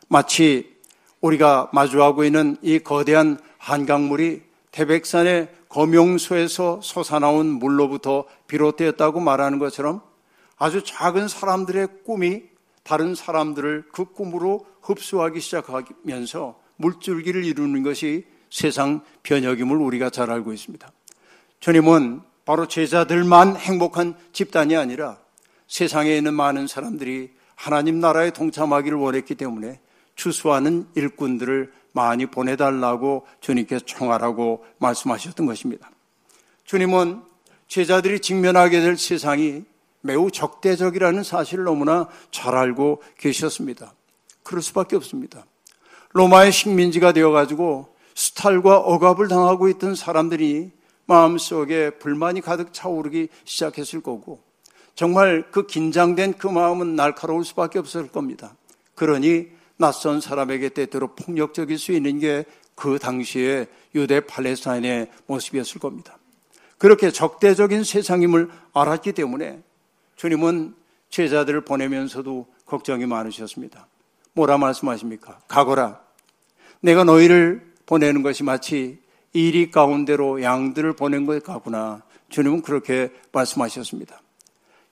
마치 0.09 0.79
우리가 1.21 1.69
마주하고 1.75 2.25
있는 2.25 2.57
이 2.63 2.79
거대한 2.79 3.39
한강물이 3.59 4.41
태백산의 4.71 5.51
검용소에서 5.77 6.81
솟아나온 6.83 7.49
물로부터 7.49 8.25
비롯되었다고 8.47 9.21
말하는 9.21 9.59
것처럼 9.59 10.01
아주 10.57 10.83
작은 10.83 11.29
사람들의 11.29 11.89
꿈이 12.03 12.45
다른 12.83 13.15
사람들을 13.15 13.89
그 13.93 14.07
꿈으로 14.07 14.65
흡수하기 14.81 15.39
시작하면서 15.39 16.59
물줄기를 16.77 17.45
이루는 17.45 17.83
것이 17.83 18.25
세상 18.49 19.03
변혁임을 19.23 19.77
우리가 19.77 20.09
잘 20.09 20.31
알고 20.31 20.55
있습니다. 20.55 20.91
주님은 21.61 22.23
바로 22.47 22.67
제자들만 22.67 23.57
행복한 23.57 24.15
집단이 24.33 24.77
아니라 24.77 25.19
세상에 25.69 26.17
있는 26.17 26.33
많은 26.33 26.69
사람들이 26.69 27.33
하나님 27.55 28.01
나라에 28.01 28.31
동참하기를 28.31 28.97
원했기 28.97 29.35
때문에 29.35 29.81
추수하는 30.15 30.87
일꾼들을 30.95 31.71
많이 31.97 32.27
보내달라고 32.27 33.27
주님께 33.41 33.81
청하라고 33.81 34.67
말씀하셨던 34.79 35.47
것입니다. 35.47 35.91
주님은 36.65 37.23
제자들이 37.69 38.21
직면하게 38.21 38.81
될 38.81 38.99
세상이 38.99 39.65
매우 40.03 40.31
적대적이라는 40.31 41.23
사실을 41.23 41.65
너무나 41.65 42.07
잘 42.31 42.55
알고 42.55 43.03
계셨습니다. 43.17 43.95
그럴 44.43 44.63
수밖에 44.63 44.95
없습니다. 44.97 45.47
로마의 46.13 46.53
식민지가 46.53 47.13
되어가지고 47.13 47.89
수탈과 48.15 48.77
억압을 48.77 49.29
당하고 49.29 49.69
있던 49.71 49.95
사람들이 49.95 50.73
마음속에 51.07 51.91
불만이 51.91 52.43
가득 52.43 52.75
차오르기 52.75 53.29
시작했을 53.45 54.03
거고 54.03 54.41
정말 54.95 55.51
그 55.51 55.67
긴장된 55.67 56.35
그 56.35 56.47
마음은 56.47 56.95
날카로울 56.95 57.45
수밖에 57.45 57.79
없을 57.79 58.09
겁니다. 58.09 58.55
그러니 58.95 59.56
낯선 59.77 60.21
사람에게 60.21 60.71
때때로 60.71 61.15
폭력적일 61.15 61.79
수 61.79 61.93
있는 61.93 62.19
게 62.19 62.45
그 62.77 62.99
당시에 62.99 63.67
유대 63.95 64.21
팔레스타인의 64.21 65.09
모습이었을 65.27 65.81
겁니다. 65.81 66.19
그렇게 66.79 67.11
적대적인 67.11 67.83
세상임을 67.83 68.51
알았기 68.75 69.13
때문에 69.13 69.63
주님은 70.15 70.75
제자들을 71.09 71.63
보내면서도 71.63 72.47
걱정이 72.67 73.07
많으셨습니다. 73.07 73.89
뭐라 74.35 74.59
말씀하십니까? 74.59 75.41
가거라. 75.49 76.01
내가 76.81 77.05
너희를 77.05 77.73
보내는 77.87 78.23
것이 78.23 78.45
마치 78.45 79.01
이리 79.33 79.71
가운데로 79.71 80.43
양들을 80.43 80.93
보낸 80.95 81.25
것 81.25 81.43
같구나. 81.43 82.03
주님은 82.29 82.61
그렇게 82.61 83.11
말씀하셨습니다. 83.33 84.21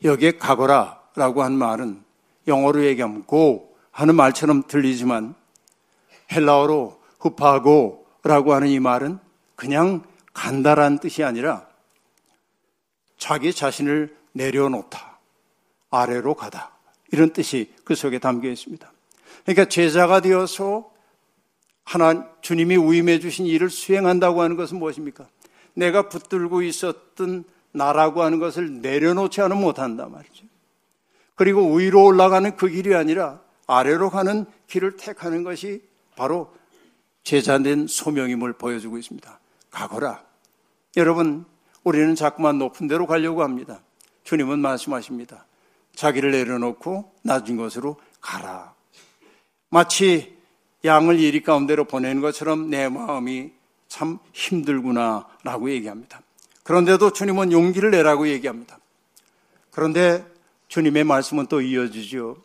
여기에 0.03 0.39
가거라 0.39 1.03
라고 1.15 1.43
한 1.43 1.53
말은 1.53 2.03
영어로 2.49 2.85
얘기하면 2.87 3.25
go 3.29 3.74
하는 3.95 4.17
말처럼 4.17 4.65
들리지만 4.67 5.37
헬라어로 6.33 7.01
흡하고 7.21 8.07
라고 8.25 8.53
하는 8.53 8.69
이 8.69 8.81
말은 8.81 9.19
그냥 9.55 10.03
간다란 10.33 10.99
뜻이 10.99 11.23
아니라 11.23 11.67
자기 13.17 13.55
자신을 13.55 14.17
내려놓다. 14.33 15.19
아래로 15.91 16.35
가다. 16.35 16.73
이런 17.13 17.33
뜻이 17.33 17.73
그 17.85 17.95
속에 17.95 18.19
담겨 18.19 18.49
있습니다. 18.49 18.93
그러니까 19.45 19.67
제자가 19.67 20.21
되어서 20.21 20.91
하나 21.85 22.29
주님이 22.41 22.77
위임해 22.77 23.21
주신 23.21 23.47
일을 23.47 23.71
수행한다고 23.71 24.43
하는 24.43 24.57
것은 24.57 24.79
무엇입니까? 24.79 25.29
내가 25.75 26.09
붙들고 26.09 26.63
있었던 26.63 27.45
나라고 27.71 28.25
하는 28.25 28.41
것을 28.41 28.81
내려놓지 28.81 29.41
않으면 29.41 29.63
못한다 29.63 30.07
말이죠. 30.07 30.47
그리고 31.37 31.75
위로 31.77 32.05
올라가는 32.05 32.57
그 32.57 32.69
길이 32.69 32.95
아니라 32.97 33.44
아래로 33.67 34.11
가는 34.11 34.47
길을 34.67 34.97
택하는 34.97 35.43
것이 35.43 35.83
바로 36.17 36.55
제자된 37.25 37.87
소명임을 37.87 38.55
보여주고 38.55 38.99
있습니다. 38.99 39.41
가거라. 39.71 40.23
여러분, 40.97 41.45
우리는 41.83 42.15
자꾸만 42.15 42.59
높은 42.59 42.87
데로 42.87 43.07
가려고 43.07 43.43
합니다. 43.43 43.81
주님은 44.25 44.59
말씀하십니다. 44.61 45.47
자기를 45.95 46.33
내려놓고 46.33 47.13
낮은 47.23 47.57
곳으로 47.57 47.97
가라. 48.21 48.75
마치 49.71 50.37
양을 50.85 51.19
이리 51.19 51.43
가운데로 51.43 51.85
보내는 51.85 52.21
것처럼 52.21 52.69
내 52.71 52.89
마음이 52.89 53.53
참 53.89 54.19
힘들구나 54.33 55.27
라고 55.43 55.71
얘기합니다. 55.71 56.21
그런데도 56.63 57.13
주님은 57.13 57.53
용기를 57.53 57.91
내라고 57.91 58.29
얘기합니다. 58.29 58.79
그런데 59.71 60.25
주님의 60.69 61.05
말씀은 61.05 61.47
또 61.47 61.61
이어지죠. 61.61 62.37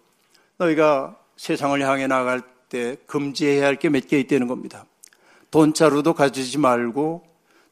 너희가 0.59 1.17
세상을 1.37 1.81
향해 1.81 2.07
나갈 2.07 2.41
때 2.69 2.97
금지해야 3.07 3.65
할 3.65 3.75
게 3.77 3.89
몇 3.89 4.07
개 4.07 4.19
있다는 4.19 4.47
겁니다. 4.47 4.85
돈자루도 5.51 6.13
가지지 6.13 6.57
말고 6.57 7.23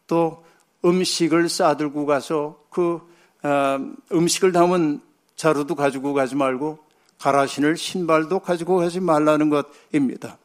또 0.08 0.44
음식을 0.84 1.50
싸들고 1.50 2.06
가서 2.06 2.64
그 2.70 3.02
어, 3.44 3.80
음식을 4.12 4.52
담은 4.52 5.02
자루도 5.36 5.76
가지고 5.76 6.14
가지 6.14 6.36
말고 6.36 6.80
가라 7.20 7.46
신을 7.46 7.78
신발도 7.78 8.40
가지고 8.40 8.78
가지 8.78 9.00
말라는 9.00 9.50
것입니다. 9.50 10.38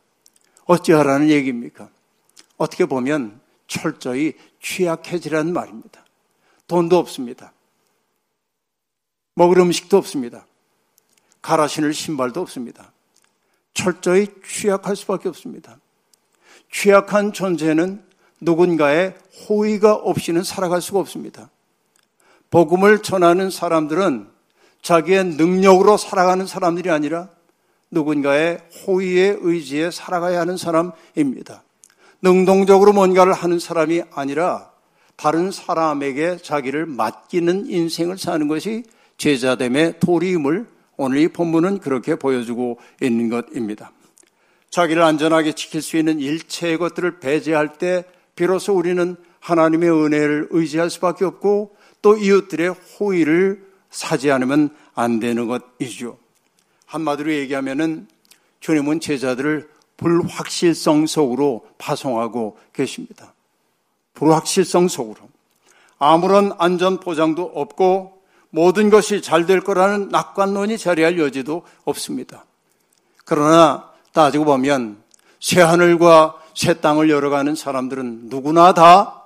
어찌하라는 0.67 1.31
얘기입니까? 1.31 1.88
어떻게 2.57 2.85
보면 2.87 3.40
철저히 3.67 4.35
취약해지라는 4.61 5.53
말입니다. 5.53 6.05
돈도 6.67 6.99
없습니다. 6.99 7.53
먹을 9.35 9.59
음식도 9.59 9.97
없습니다. 9.97 10.47
가라 11.43 11.67
신을 11.67 11.93
신발도 11.93 12.41
없습니다. 12.41 12.93
철저히 13.75 14.29
취약할 14.47 14.97
수밖에 14.97 15.29
없습니다. 15.29 15.79
취약한 16.71 17.33
존재는 17.33 18.03
누군가의 18.41 19.15
호의가 19.49 19.95
없이는 19.95 20.43
살아갈 20.43 20.81
수가 20.81 21.01
없습니다. 21.01 21.51
복음을 22.51 23.03
전하는 23.03 23.51
사람들은 23.51 24.29
자기의 24.83 25.25
능력으로 25.25 25.97
살아가는 25.97 26.47
사람들이 26.47 26.91
아니라 26.91 27.29
누군가의 27.91 28.59
호의의 28.87 29.39
의지에 29.41 29.91
살아가야 29.91 30.41
하는 30.41 30.57
사람입니다. 30.57 31.63
능동적으로 32.21 32.93
뭔가를 32.93 33.33
하는 33.33 33.59
사람이 33.59 34.03
아니라 34.13 34.71
다른 35.17 35.51
사람에게 35.51 36.39
자기를 36.39 36.87
맡기는 36.87 37.69
인생을 37.69 38.19
사는 38.19 38.49
것이 38.49 38.85
제자됨의 39.19 40.01
도리임을 40.01 40.67
오늘 41.03 41.19
이 41.19 41.29
본문은 41.29 41.81
그렇게 41.81 42.15
보여주고 42.15 42.79
있는 43.01 43.29
것입니다. 43.29 43.91
자기를 44.71 45.03
안전하게 45.03 45.53
지킬 45.53 45.83
수 45.83 45.97
있는 45.97 46.21
일체의 46.21 46.79
것들을 46.79 47.19
배제할 47.19 47.75
때 47.75 48.05
비로소 48.37 48.75
우리는 48.75 49.17
하나님의 49.41 49.91
은혜를 49.91 50.49
의지할 50.51 50.91
수밖에 50.91 51.25
없고 51.25 51.77
또 52.01 52.17
이웃들의 52.17 52.69
호의를 52.71 53.67
사지 53.91 54.31
않으면 54.31 54.71
안 54.95 55.19
되는 55.19 55.47
것이죠. 55.49 56.19
한마디로 56.87 57.33
얘기하면은 57.33 58.07
주님은 58.61 59.01
제자들을 59.01 59.69
불확실성 59.97 61.07
속으로 61.07 61.67
파송하고 61.79 62.57
계십니다. 62.73 63.35
불확실성 64.15 64.87
속으로. 64.87 65.17
아무런 65.99 66.53
안전 66.59 67.01
보장도 67.01 67.43
없고 67.55 68.22
모든 68.53 68.91
것이 68.91 69.23
잘 69.23 69.47
될 69.47 69.61
거라는 69.61 70.11
낙관론이 70.11 70.79
자리할 70.79 71.19
여지도 71.19 71.62
없습니다. 71.85 72.45
그러나 73.25 73.91
따지고 74.12 74.45
보면 74.45 75.03
새하늘과 75.41 76.37
새 76.55 76.75
땅을 76.75 77.09
열어가는 77.09 77.55
사람들은 77.55 78.29
누구나 78.29 78.75
다 78.75 79.25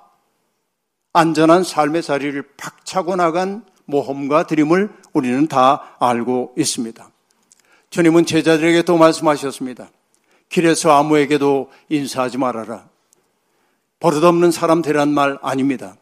안전한 1.11 1.63
삶의 1.63 2.03
자리를 2.03 2.41
박차고 2.55 3.17
나간 3.17 3.65
모험과 3.85 4.47
드림을 4.47 4.93
우리는 5.13 5.47
다 5.47 5.95
알고 5.99 6.53
있습니다. 6.57 7.09
주님은 7.89 8.25
제자들에게 8.25 8.83
또 8.83 8.97
말씀하셨습니다. 8.97 9.89
길에서 10.49 10.91
아무에게도 10.91 11.69
인사하지 11.89 12.37
말아라. 12.37 12.87
버릇없는 13.99 14.51
사람 14.51 14.81
되란 14.81 15.09
말 15.09 15.37
아닙니다. 15.41 15.97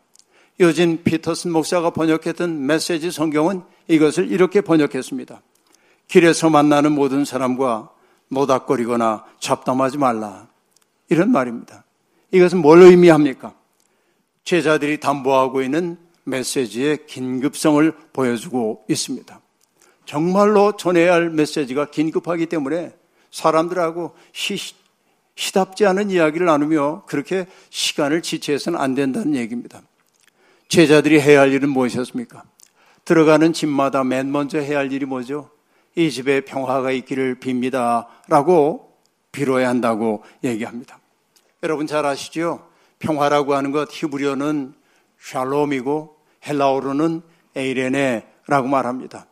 요진 0.60 1.04
피터슨 1.04 1.52
목사가 1.52 1.90
번역했던 1.90 2.66
메시지 2.66 3.12
성경은 3.12 3.64
이것을 3.88 4.32
이렇게 4.32 4.62
번역했습니다. 4.62 5.42
길에서 6.08 6.50
만나는 6.50 6.94
모든 6.94 7.26
사람과 7.26 7.90
노닥거리거나 8.30 9.26
잡담하지 9.40 9.98
말라. 9.98 10.48
이런 11.10 11.32
말입니다. 11.32 11.84
이것은 12.32 12.60
뭘 12.60 12.82
의미합니까? 12.82 13.54
제자들이 14.44 15.00
담보하고 15.00 15.62
있는 15.62 15.98
메시지의 16.24 17.06
긴급성을 17.06 17.92
보여주고 18.14 18.86
있습니다. 18.88 19.42
정말로 20.06 20.78
전해야 20.78 21.14
할 21.14 21.30
메시지가 21.30 21.92
긴급하기 21.92 22.46
때문에 22.46 22.94
사람들하고 23.32 24.16
시, 24.32 24.58
시답지 25.36 25.86
않은 25.86 26.10
이야기를 26.10 26.46
나누며 26.46 27.04
그렇게 27.08 27.48
시간을 27.70 28.22
지체해서는 28.22 28.80
안 28.80 28.96
된다는 28.96 29.36
얘기입니다. 29.36 29.82
제자들이 30.68 31.22
해야 31.22 31.42
할 31.42 31.54
일은 31.54 31.70
무엇이었습니까? 31.70 32.44
들어가는 33.06 33.54
집마다 33.54 34.04
맨 34.04 34.32
먼저 34.32 34.60
해야 34.60 34.80
할 34.80 34.92
일이 34.92 35.06
뭐죠? 35.06 35.50
이 35.96 36.12
집에 36.12 36.42
평화가 36.42 36.92
있기를 36.92 37.40
빕니다. 37.40 38.08
라고 38.28 38.94
빌어야 39.32 39.70
한다고 39.70 40.24
얘기합니다. 40.44 41.00
여러분 41.64 41.88
잘 41.88 42.06
아시죠? 42.06 42.68
평화라고 43.00 43.54
하는 43.56 43.72
것 43.72 43.90
히브리어는 43.92 44.74
샬롬이고 45.20 46.16
헬라어로는 46.48 47.22
에이레네라고 47.56 48.68
말합니다. 48.68 49.26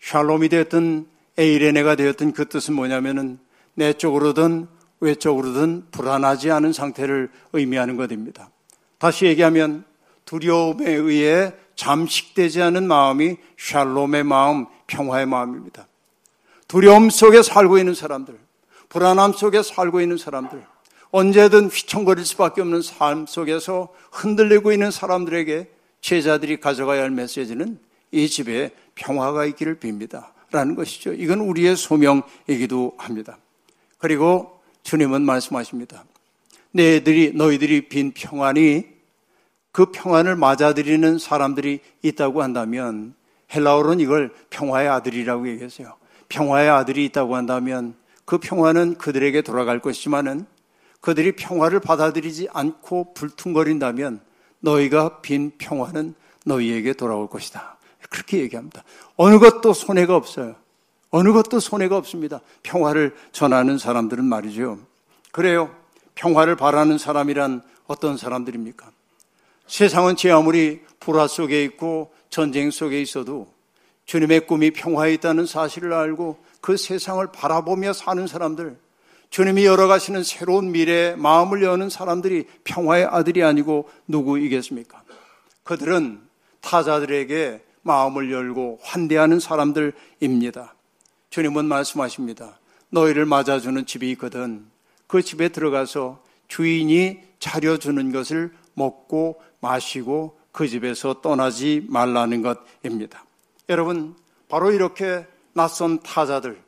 샬롬이 0.00 0.48
되었든 0.48 1.06
에이레네가 1.38 1.96
되었든 1.96 2.32
그 2.32 2.48
뜻은 2.48 2.74
뭐냐면은 2.74 3.38
내 3.74 3.92
쪽으로든 3.92 4.68
외적으로든 5.00 5.86
불안하지 5.90 6.50
않은 6.50 6.72
상태를 6.72 7.30
의미하는 7.52 7.96
것입니다. 7.96 8.50
다시 8.98 9.26
얘기하면 9.26 9.84
두려움에 10.34 10.90
의해 10.90 11.52
잠식되지 11.76 12.60
않은 12.62 12.88
마음이 12.88 13.36
샬롬의 13.56 14.24
마음, 14.24 14.66
평화의 14.88 15.26
마음입니다. 15.26 15.86
두려움 16.66 17.08
속에 17.08 17.42
살고 17.42 17.78
있는 17.78 17.94
사람들, 17.94 18.36
불안함 18.88 19.34
속에 19.34 19.62
살고 19.62 20.00
있는 20.00 20.16
사람들, 20.16 20.66
언제든 21.12 21.68
휘청거릴 21.68 22.24
수밖에 22.24 22.62
없는 22.62 22.82
삶 22.82 23.26
속에서 23.26 23.90
흔들리고 24.10 24.72
있는 24.72 24.90
사람들에게 24.90 25.68
제자들이 26.00 26.58
가져가야 26.58 27.02
할 27.02 27.10
메시지는 27.10 27.78
이 28.10 28.28
집에 28.28 28.70
평화가 28.96 29.44
있기를 29.46 29.78
빕니다. 29.78 30.32
라는 30.50 30.74
것이죠. 30.74 31.12
이건 31.12 31.40
우리의 31.40 31.76
소명이기도 31.76 32.94
합니다. 32.96 33.38
그리고 33.98 34.60
주님은 34.82 35.22
말씀하십니다. 35.22 36.04
너희들이, 36.72 37.32
너희들이 37.34 37.88
빈 37.88 38.12
평안이 38.12 38.93
그 39.74 39.86
평안을 39.86 40.36
맞아들이는 40.36 41.18
사람들이 41.18 41.80
있다고 42.00 42.44
한다면 42.44 43.12
헬라어로는 43.52 43.98
이걸 43.98 44.32
평화의 44.48 44.88
아들이라고 44.88 45.48
얘기했어요. 45.48 45.96
평화의 46.28 46.70
아들이 46.70 47.04
있다고 47.06 47.34
한다면 47.34 47.96
그 48.24 48.38
평화는 48.38 48.98
그들에게 48.98 49.42
돌아갈 49.42 49.80
것이지만은 49.80 50.46
그들이 51.00 51.32
평화를 51.32 51.80
받아들이지 51.80 52.50
않고 52.52 53.14
불퉁거린다면 53.14 54.20
너희가 54.60 55.20
빈 55.22 55.50
평화는 55.58 56.14
너희에게 56.44 56.92
돌아올 56.92 57.28
것이다. 57.28 57.76
그렇게 58.10 58.38
얘기합니다. 58.42 58.84
어느 59.16 59.40
것도 59.40 59.72
손해가 59.72 60.14
없어요. 60.14 60.54
어느 61.10 61.32
것도 61.32 61.58
손해가 61.58 61.96
없습니다. 61.96 62.40
평화를 62.62 63.16
전하는 63.32 63.78
사람들은 63.78 64.24
말이죠. 64.24 64.78
그래요. 65.32 65.74
평화를 66.14 66.54
바라는 66.54 66.96
사람이란 66.96 67.62
어떤 67.88 68.16
사람들입니까? 68.16 68.94
세상은 69.66 70.16
제 70.16 70.30
아무리 70.30 70.80
불화 71.00 71.26
속에 71.26 71.64
있고 71.64 72.12
전쟁 72.30 72.70
속에 72.70 73.00
있어도 73.00 73.52
주님의 74.06 74.46
꿈이 74.46 74.70
평화에 74.70 75.14
있다는 75.14 75.46
사실을 75.46 75.92
알고 75.92 76.38
그 76.60 76.76
세상을 76.76 77.26
바라보며 77.32 77.92
사는 77.92 78.26
사람들, 78.26 78.76
주님이 79.30 79.64
열어가시는 79.64 80.22
새로운 80.22 80.72
미래에 80.72 81.16
마음을 81.16 81.62
여는 81.62 81.90
사람들이 81.90 82.44
평화의 82.64 83.04
아들이 83.04 83.42
아니고 83.42 83.88
누구이겠습니까? 84.08 85.02
그들은 85.64 86.20
타자들에게 86.60 87.62
마음을 87.82 88.30
열고 88.30 88.78
환대하는 88.82 89.40
사람들입니다. 89.40 90.74
주님은 91.30 91.64
말씀하십니다. 91.66 92.58
너희를 92.90 93.26
맞아주는 93.26 93.84
집이 93.86 94.10
있거든. 94.12 94.64
그 95.06 95.22
집에 95.22 95.48
들어가서 95.48 96.22
주인이 96.48 97.20
차려주는 97.40 98.12
것을 98.12 98.52
먹고 98.74 99.40
마시고 99.60 100.38
그 100.52 100.68
집에서 100.68 101.20
떠나지 101.20 101.84
말라는 101.88 102.42
것입니다. 102.42 103.24
여러분, 103.68 104.14
바로 104.48 104.70
이렇게 104.70 105.26
낯선 105.52 106.00
타자들, 106.00 106.60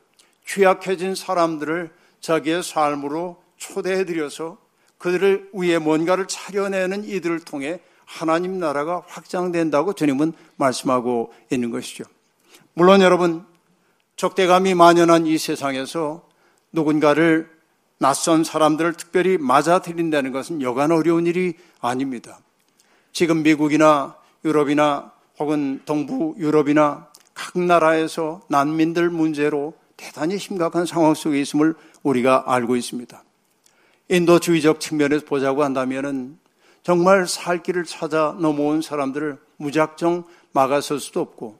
취약해진 0.45 1.15
사람들을 1.15 1.91
자기의 2.19 2.63
삶으로 2.63 3.41
초대해드려서 3.57 4.57
그들을 4.97 5.51
위해 5.53 5.77
뭔가를 5.77 6.27
차려내는 6.27 7.03
이들을 7.03 7.41
통해 7.41 7.79
하나님 8.05 8.57
나라가 8.57 9.03
확장된다고 9.07 9.93
주님은 9.93 10.33
말씀하고 10.55 11.33
있는 11.51 11.71
것이죠. 11.71 12.05
물론 12.73 13.01
여러분, 13.01 13.45
적대감이 14.15 14.73
만연한 14.73 15.27
이 15.27 15.37
세상에서 15.37 16.27
누군가를 16.71 17.56
낯선 17.99 18.43
사람들을 18.43 18.93
특별히 18.93 19.37
맞아들인다는 19.37 20.31
것은 20.31 20.61
여간 20.61 20.91
어려운 20.91 21.25
일이 21.25 21.55
아닙니다. 21.79 22.39
지금 23.11 23.41
미국이나 23.43 24.15
유럽이나 24.45 25.11
혹은 25.39 25.81
동부 25.85 26.35
유럽이나 26.37 27.07
각 27.33 27.59
나라에서 27.59 28.41
난민들 28.49 29.09
문제로 29.09 29.73
대단히 29.95 30.37
심각한 30.37 30.85
상황 30.85 31.13
속에 31.13 31.39
있음을 31.41 31.75
우리가 32.03 32.43
알고 32.47 32.75
있습니다. 32.75 33.23
인도주의적 34.09 34.79
측면에서 34.79 35.25
보자고 35.25 35.63
한다면 35.63 36.39
정말 36.83 37.27
살 37.27 37.61
길을 37.63 37.83
찾아 37.83 38.35
넘어온 38.39 38.81
사람들을 38.81 39.37
무작정 39.57 40.23
막아설 40.53 40.99
수도 40.99 41.19
없고 41.19 41.59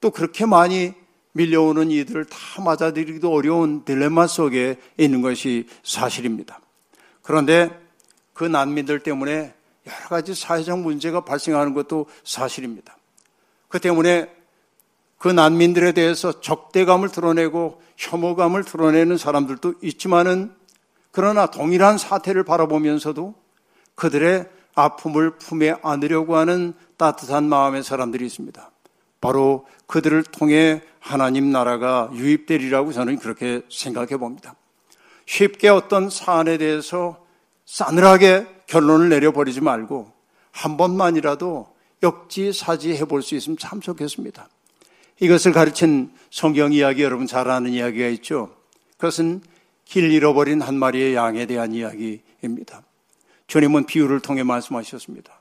또 0.00 0.10
그렇게 0.10 0.44
많이 0.46 0.94
밀려오는 1.36 1.90
이들을 1.90 2.24
다 2.24 2.38
맞아들이기도 2.62 3.30
어려운 3.30 3.84
딜레마 3.84 4.26
속에 4.26 4.78
있는 4.96 5.20
것이 5.20 5.68
사실입니다. 5.82 6.60
그런데 7.22 7.70
그 8.32 8.44
난민들 8.44 9.00
때문에 9.00 9.54
여러 9.86 10.08
가지 10.08 10.34
사회적 10.34 10.80
문제가 10.80 11.20
발생하는 11.20 11.74
것도 11.74 12.06
사실입니다. 12.24 12.96
그 13.68 13.78
때문에 13.78 14.30
그 15.18 15.28
난민들에 15.28 15.92
대해서 15.92 16.40
적대감을 16.40 17.10
드러내고 17.10 17.82
혐오감을 17.96 18.64
드러내는 18.64 19.18
사람들도 19.18 19.74
있지만은 19.82 20.52
그러나 21.10 21.46
동일한 21.46 21.98
사태를 21.98 22.44
바라보면서도 22.44 23.34
그들의 23.94 24.48
아픔을 24.74 25.38
품에 25.38 25.76
안으려고 25.82 26.36
하는 26.36 26.74
따뜻한 26.96 27.48
마음의 27.48 27.82
사람들이 27.82 28.24
있습니다. 28.26 28.70
바로 29.20 29.66
그들을 29.86 30.22
통해 30.24 30.82
하나님 31.06 31.52
나라가 31.52 32.10
유입되리라고 32.12 32.92
저는 32.92 33.18
그렇게 33.20 33.62
생각해 33.70 34.16
봅니다. 34.16 34.56
쉽게 35.24 35.68
어떤 35.68 36.10
사안에 36.10 36.58
대해서 36.58 37.24
싸늘하게 37.64 38.46
결론을 38.66 39.08
내려버리지 39.08 39.60
말고 39.60 40.10
한 40.50 40.76
번만이라도 40.76 41.68
역지사지해 42.02 43.04
볼 43.04 43.22
수 43.22 43.36
있으면 43.36 43.56
참 43.56 43.80
좋겠습니다. 43.80 44.48
이것을 45.20 45.52
가르친 45.52 46.12
성경 46.30 46.72
이야기 46.72 47.04
여러분 47.04 47.28
잘 47.28 47.48
아는 47.48 47.70
이야기가 47.70 48.08
있죠. 48.08 48.54
그것은 48.96 49.42
길 49.84 50.10
잃어버린 50.10 50.60
한 50.60 50.76
마리의 50.76 51.14
양에 51.14 51.46
대한 51.46 51.72
이야기입니다. 51.72 52.82
주님은 53.46 53.86
비유를 53.86 54.20
통해 54.20 54.42
말씀하셨습니다. 54.42 55.40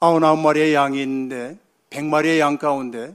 아흔아홉 0.00 0.38
마리의 0.38 0.72
양이 0.72 1.02
있는데 1.02 1.58
백 1.90 2.06
마리의 2.06 2.40
양 2.40 2.56
가운데 2.56 3.14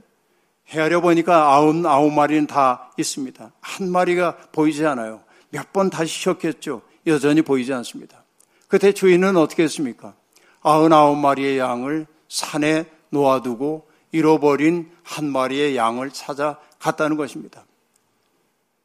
헤아려 0.68 1.00
보니까 1.00 1.54
아흔 1.54 1.84
아홉 1.86 2.12
마리는 2.12 2.46
다 2.46 2.90
있습니다. 2.96 3.52
한 3.60 3.90
마리가 3.90 4.36
보이지 4.52 4.86
않아요. 4.86 5.22
몇 5.50 5.72
번 5.72 5.90
다시 5.90 6.12
쉬었겠죠. 6.20 6.82
여전히 7.06 7.42
보이지 7.42 7.72
않습니다. 7.74 8.24
그때 8.68 8.92
주인은 8.92 9.36
어떻게 9.36 9.62
했습니까? 9.64 10.14
아흔아홉 10.62 11.18
마리의 11.18 11.58
양을 11.58 12.06
산에 12.28 12.86
놓아두고 13.10 13.86
잃어버린 14.12 14.90
한 15.02 15.26
마리의 15.30 15.76
양을 15.76 16.10
찾아 16.10 16.58
갔다는 16.78 17.16
것입니다. 17.16 17.64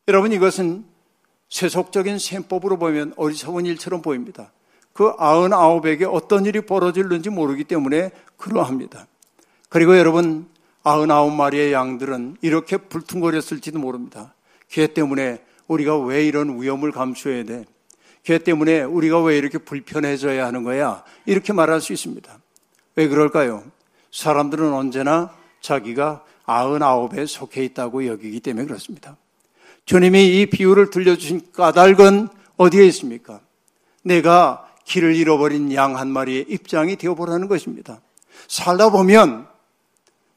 여러분 0.07 0.31
이것은 0.31 0.85
세속적인 1.49 2.19
셈법으로 2.19 2.77
보면 2.77 3.13
어리석은 3.15 3.65
일처럼 3.65 4.01
보입니다. 4.01 4.51
그 4.93 5.13
아흔아홉에게 5.17 6.05
어떤 6.05 6.45
일이 6.45 6.61
벌어질는지 6.61 7.29
모르기 7.29 7.63
때문에 7.63 8.11
그러합니다. 8.37 9.07
그리고 9.69 9.97
여러분 9.97 10.47
아흔아홉 10.83 11.33
마리의 11.33 11.73
양들은 11.73 12.37
이렇게 12.41 12.77
불퉁거렸을지도 12.77 13.79
모릅니다. 13.79 14.33
걔 14.69 14.87
때문에 14.87 15.43
우리가 15.67 15.97
왜 15.99 16.25
이런 16.25 16.61
위험을 16.61 16.91
감수해야 16.91 17.43
돼? 17.43 17.65
걔 18.23 18.37
때문에 18.39 18.81
우리가 18.83 19.21
왜 19.21 19.37
이렇게 19.37 19.57
불편해져야 19.57 20.45
하는 20.45 20.63
거야? 20.63 21.03
이렇게 21.25 21.53
말할 21.53 21.81
수 21.81 21.93
있습니다. 21.93 22.39
왜 22.95 23.07
그럴까요? 23.07 23.63
사람들은 24.11 24.73
언제나 24.73 25.33
자기가 25.61 26.23
아흔아홉에 26.45 27.25
속해 27.25 27.63
있다고 27.65 28.07
여기기 28.07 28.39
때문에 28.39 28.65
그렇습니다. 28.65 29.17
주님이 29.85 30.41
이 30.41 30.45
비유를 30.47 30.89
들려주신 30.89 31.51
까닭은 31.53 32.29
어디에 32.57 32.85
있습니까? 32.87 33.39
내가 34.03 34.67
길을 34.85 35.15
잃어버린 35.15 35.73
양 35.73 35.97
한 35.97 36.09
마리의 36.09 36.45
입장이 36.49 36.95
되어보라는 36.95 37.47
것입니다. 37.47 38.01
살다 38.47 38.89
보면 38.89 39.47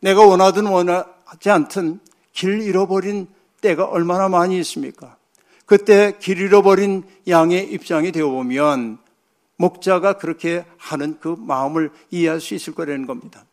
내가 0.02 0.26
원하든 0.26 0.66
원하지 0.66 1.48
않든 1.48 2.00
길 2.32 2.60
잃어버린 2.60 3.28
때가 3.60 3.84
얼마나 3.84 4.28
많이 4.28 4.58
있습니까? 4.58 5.16
그때 5.64 6.18
길 6.18 6.38
잃어버린 6.38 7.04
양의 7.28 7.72
입장이 7.72 8.10
되어보면 8.10 8.98
목자가 9.56 10.14
그렇게 10.14 10.64
하는 10.76 11.18
그 11.20 11.36
마음을 11.38 11.90
이해할 12.10 12.40
수 12.40 12.54
있을 12.54 12.74
거라는 12.74 13.06
겁니다. 13.06 13.44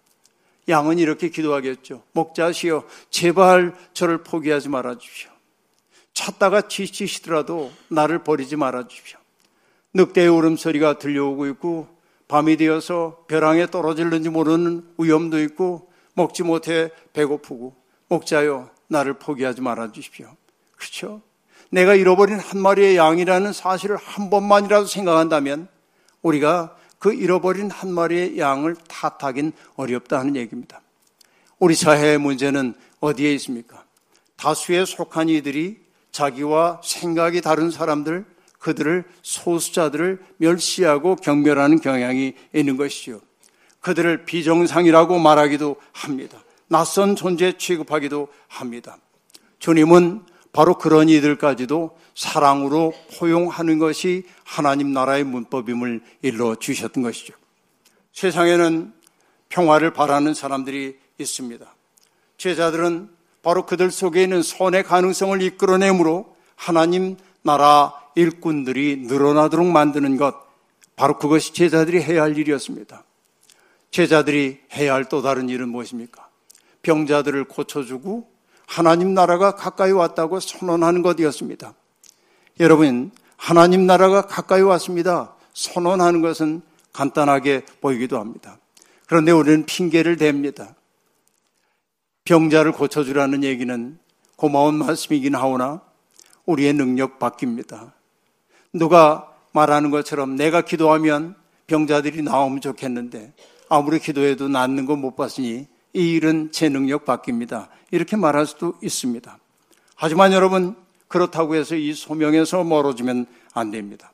양은 0.67 0.97
이렇게 0.97 1.29
기도하겠죠. 1.29 2.01
목자시여, 2.13 2.83
제발 3.11 3.75
저를 3.93 4.23
포기하지 4.23 4.69
말아 4.69 4.97
주십시오. 4.97 5.29
찾다가 6.13 6.61
지치시더라도 6.67 7.71
나를 7.89 8.23
버리지 8.23 8.55
말아 8.55 8.87
주십시오. 8.87 9.19
늑대의 9.93 10.29
울음소리가 10.29 10.97
들려오고 10.97 11.45
있고 11.47 11.87
밤이 12.27 12.57
되어서 12.57 13.23
벼랑에 13.27 13.67
떨어질는지 13.67 14.29
모르는 14.29 14.83
위험도 14.97 15.39
있고 15.41 15.88
먹지 16.13 16.43
못해 16.43 16.89
배고프고 17.13 17.75
목자여 18.07 18.69
나를 18.87 19.13
포기하지 19.13 19.61
말아 19.61 19.91
주십시오. 19.91 20.35
그렇죠? 20.75 21.21
내가 21.69 21.93
잃어버린 21.93 22.39
한 22.39 22.59
마리의 22.59 22.97
양이라는 22.97 23.53
사실을 23.53 23.97
한 23.97 24.29
번만이라도 24.29 24.87
생각한다면 24.87 25.67
우리가 26.21 26.75
그 26.97 27.13
잃어버린 27.13 27.71
한 27.71 27.91
마리의 27.91 28.39
양을 28.39 28.75
탓하긴 28.87 29.53
어렵다 29.75 30.19
하는 30.19 30.35
얘기입니다. 30.35 30.81
우리 31.59 31.75
사회의 31.75 32.17
문제는 32.17 32.73
어디에 32.99 33.33
있습니까? 33.35 33.85
다수에 34.35 34.85
속한 34.85 35.29
이들이 35.29 35.79
자기와 36.11 36.81
생각이 36.83 37.41
다른 37.41 37.71
사람들, 37.71 38.25
그들을 38.57 39.05
소수자들을 39.21 40.21
멸시하고 40.37 41.15
경멸하는 41.17 41.79
경향이 41.79 42.33
있는 42.53 42.77
것이죠. 42.77 43.21
그들을 43.81 44.25
비정상이라고 44.25 45.19
말하기도 45.19 45.77
합니다. 45.91 46.39
낯선 46.67 47.15
존재 47.15 47.57
취급하기도 47.57 48.27
합니다. 48.47 48.97
주님은 49.59 50.23
바로 50.51 50.77
그런 50.77 51.09
이들까지도 51.09 51.97
사랑으로 52.15 52.93
포용하는 53.17 53.79
것이 53.79 54.23
하나님 54.43 54.93
나라의 54.93 55.23
문법임을 55.23 56.01
일러 56.21 56.55
주셨던 56.55 57.03
것이죠. 57.03 57.33
세상에는 58.13 58.93
평화를 59.49 59.93
바라는 59.93 60.33
사람들이 60.33 60.97
있습니다. 61.17 61.65
제자들은 62.37 63.09
바로 63.41 63.65
그들 63.65 63.91
속에 63.91 64.23
있는 64.23 64.41
선의 64.41 64.83
가능성을 64.83 65.41
이끌어내므로 65.41 66.35
하나님 66.55 67.17
나라 67.41 67.93
일꾼들이 68.15 69.03
늘어나도록 69.07 69.65
만드는 69.65 70.17
것, 70.17 70.35
바로 70.95 71.17
그것이 71.17 71.53
제자들이 71.53 72.01
해야 72.01 72.23
할 72.23 72.37
일이었습니다. 72.37 73.03
제자들이 73.91 74.59
해야 74.73 74.93
할 74.93 75.05
또 75.05 75.21
다른 75.21 75.49
일은 75.49 75.69
무엇입니까? 75.69 76.29
병자들을 76.81 77.45
고쳐주고 77.45 78.29
하나님 78.67 79.13
나라가 79.13 79.51
가까이 79.51 79.91
왔다고 79.91 80.39
선언하는 80.39 81.01
것이었습니다. 81.01 81.73
여러분, 82.59 83.11
하나님 83.35 83.87
나라가 83.87 84.21
가까이 84.21 84.61
왔습니다. 84.61 85.35
선언하는 85.53 86.21
것은 86.21 86.61
간단하게 86.93 87.65
보이기도 87.81 88.19
합니다. 88.19 88.59
그런데 89.07 89.31
우리는 89.31 89.65
핑계를 89.65 90.17
댑니다. 90.17 90.75
병자를 92.25 92.73
고쳐주라는 92.73 93.43
얘기는 93.43 93.97
고마운 94.35 94.75
말씀이긴 94.75 95.35
하오나 95.35 95.81
우리의 96.45 96.73
능력 96.73 97.17
바뀝니다. 97.17 97.91
누가 98.71 99.33
말하는 99.51 99.89
것처럼 99.89 100.35
내가 100.35 100.61
기도하면 100.61 101.35
병자들이 101.67 102.21
나오면 102.21 102.61
좋겠는데 102.61 103.33
아무리 103.69 103.99
기도해도 103.99 104.47
낫는 104.49 104.85
거 104.85 104.95
못 104.95 105.15
봤으니 105.15 105.67
이 105.93 106.11
일은 106.13 106.51
제 106.51 106.69
능력 106.69 107.05
바뀝니다. 107.05 107.69
이렇게 107.91 108.15
말할 108.15 108.45
수도 108.45 108.75
있습니다. 108.83 109.37
하지만 109.95 110.33
여러분, 110.33 110.75
그렇다고 111.07 111.55
해서 111.55 111.75
이 111.75 111.93
소명에서 111.93 112.63
멀어지면 112.63 113.25
안 113.53 113.71
됩니다. 113.71 114.11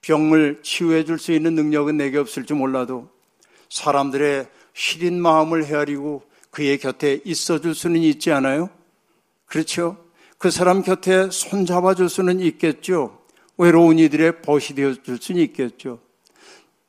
병을 0.00 0.60
치유해 0.62 1.04
줄 1.04 1.18
수 1.18 1.32
있는 1.32 1.54
능력은 1.54 1.96
내게 1.98 2.16
없을지 2.18 2.54
몰라도 2.54 3.08
사람들의 3.68 4.48
시린 4.72 5.20
마음을 5.20 5.66
헤아리고 5.66 6.22
그의 6.50 6.78
곁에 6.78 7.20
있어 7.24 7.60
줄 7.60 7.74
수는 7.74 8.00
있지 8.02 8.32
않아요? 8.32 8.70
그렇죠? 9.44 9.98
그 10.38 10.50
사람 10.50 10.82
곁에 10.82 11.28
손 11.30 11.66
잡아 11.66 11.94
줄 11.94 12.08
수는 12.08 12.40
있겠죠. 12.40 13.20
외로운 13.58 13.98
이들의 13.98 14.40
벗이 14.40 14.74
되어 14.74 14.94
줄 14.94 15.18
수는 15.20 15.42
있겠죠. 15.42 16.00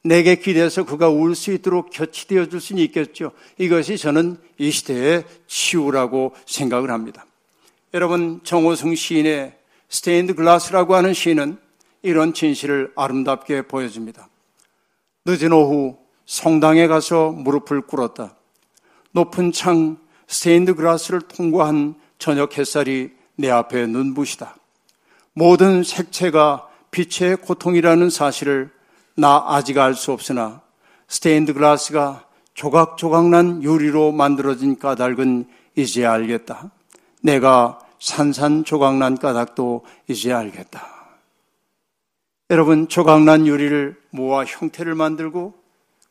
내게 0.03 0.35
기대서 0.35 0.85
그가 0.85 1.09
울 1.09 1.35
수 1.35 1.51
있도록 1.51 1.91
곁이 1.91 2.27
되어 2.27 2.47
줄 2.47 2.59
수는 2.59 2.81
있겠죠. 2.83 3.31
이것이 3.57 3.97
저는 3.97 4.37
이 4.57 4.71
시대의 4.71 5.25
치유라고 5.47 6.33
생각을 6.45 6.89
합니다. 6.89 7.25
여러분, 7.93 8.39
정호승 8.43 8.95
시인의 8.95 9.53
스테인드 9.89 10.33
글라스라고 10.35 10.95
하는 10.95 11.13
시는 11.13 11.57
이런 12.01 12.33
진실을 12.33 12.93
아름답게 12.95 13.63
보여줍니다. 13.63 14.27
늦은 15.25 15.51
오후 15.51 15.97
성당에 16.25 16.87
가서 16.87 17.29
무릎을 17.31 17.81
꿇었다. 17.81 18.35
높은 19.11 19.51
창 19.51 19.97
스테인드 20.27 20.75
글라스를 20.75 21.21
통과한 21.21 21.95
저녁 22.17 22.57
햇살이 22.57 23.11
내 23.35 23.49
앞에 23.49 23.85
눈부시다. 23.85 24.55
모든 25.33 25.83
색채가 25.83 26.69
빛의 26.91 27.37
고통이라는 27.37 28.09
사실을 28.09 28.71
나 29.15 29.43
아직 29.47 29.77
알 29.77 29.93
수 29.93 30.11
없으나 30.11 30.61
스테인드 31.07 31.53
글라스가 31.53 32.25
조각조각 32.53 33.29
난 33.29 33.63
유리로 33.63 34.11
만들어진 34.11 34.77
까닭은 34.79 35.47
이제 35.75 36.05
알겠다. 36.05 36.71
내가 37.21 37.79
산산조각난 37.99 39.17
까닭도 39.17 39.85
이제 40.07 40.31
알겠다. 40.31 40.87
여러분, 42.49 42.87
조각난 42.87 43.47
유리를 43.47 44.01
모아 44.09 44.43
형태를 44.43 44.95
만들고 44.95 45.53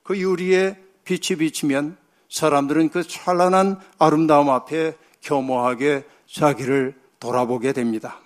그 0.03 0.19
유리에 0.19 0.79
빛이 1.05 1.39
비치면 1.39 1.97
사람들은 2.31 2.91
그 2.91 3.03
찬란한 3.03 3.81
아름다움 3.99 4.49
앞에 4.51 4.97
겸허하게 5.21 6.05
자기를 6.27 6.95
돌아보게 7.19 7.73
됩니다. 7.73 8.19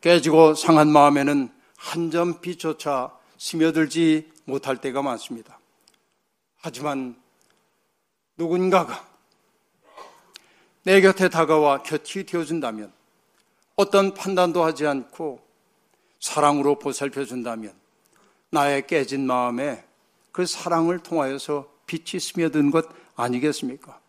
깨지고 0.00 0.54
상한 0.54 0.88
마음에는 0.88 1.50
한 1.76 2.10
점 2.10 2.40
빛조차 2.40 3.12
스며들지 3.44 4.32
못할 4.46 4.78
때가 4.78 5.02
많습니다. 5.02 5.58
하지만 6.56 7.14
누군가가 8.38 9.06
내 10.84 11.02
곁에 11.02 11.28
다가와 11.28 11.82
곁이 11.82 12.24
되어준다면 12.24 12.90
어떤 13.76 14.14
판단도 14.14 14.64
하지 14.64 14.86
않고 14.86 15.40
사랑으로 16.20 16.78
보살펴준다면 16.78 17.74
나의 18.48 18.86
깨진 18.86 19.26
마음에 19.26 19.84
그 20.32 20.46
사랑을 20.46 21.00
통하여서 21.00 21.68
빛이 21.84 22.20
스며든 22.20 22.70
것 22.70 22.86
아니겠습니까? 23.14 24.00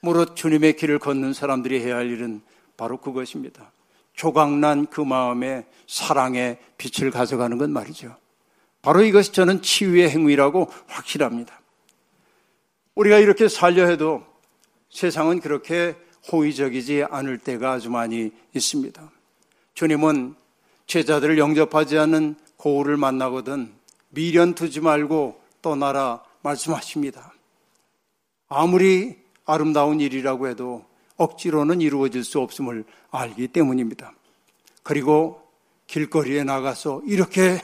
무릇 0.00 0.36
주님의 0.36 0.76
길을 0.76 0.98
걷는 0.98 1.32
사람들이 1.32 1.82
해야 1.82 1.96
할 1.96 2.10
일은 2.10 2.42
바로 2.76 2.98
그것입니다. 2.98 3.72
조각난 4.12 4.84
그 4.86 5.00
마음에 5.00 5.66
사랑의 5.86 6.58
빛을 6.76 7.10
가져가는 7.10 7.56
것 7.56 7.70
말이죠. 7.70 8.14
바로 8.86 9.02
이것이 9.02 9.32
저는 9.32 9.62
치유의 9.62 10.10
행위라고 10.10 10.70
확실합니다. 10.86 11.60
우리가 12.94 13.18
이렇게 13.18 13.48
살려 13.48 13.84
해도 13.84 14.22
세상은 14.90 15.40
그렇게 15.40 15.96
호의적이지 16.30 17.02
않을 17.10 17.38
때가 17.38 17.72
아주 17.72 17.90
많이 17.90 18.30
있습니다. 18.54 19.10
주님은 19.74 20.36
제자들을 20.86 21.36
영접하지 21.36 21.98
않는 21.98 22.36
고울을 22.58 22.96
만나거든 22.96 23.72
미련 24.10 24.54
두지 24.54 24.82
말고 24.82 25.42
떠나라 25.62 26.22
말씀하십니다. 26.42 27.34
아무리 28.48 29.16
아름다운 29.46 30.00
일이라고 30.00 30.46
해도 30.46 30.86
억지로는 31.16 31.80
이루어질 31.80 32.22
수 32.22 32.38
없음을 32.38 32.84
알기 33.10 33.48
때문입니다. 33.48 34.12
그리고 34.84 35.42
길거리에 35.88 36.44
나가서 36.44 37.02
이렇게 37.04 37.60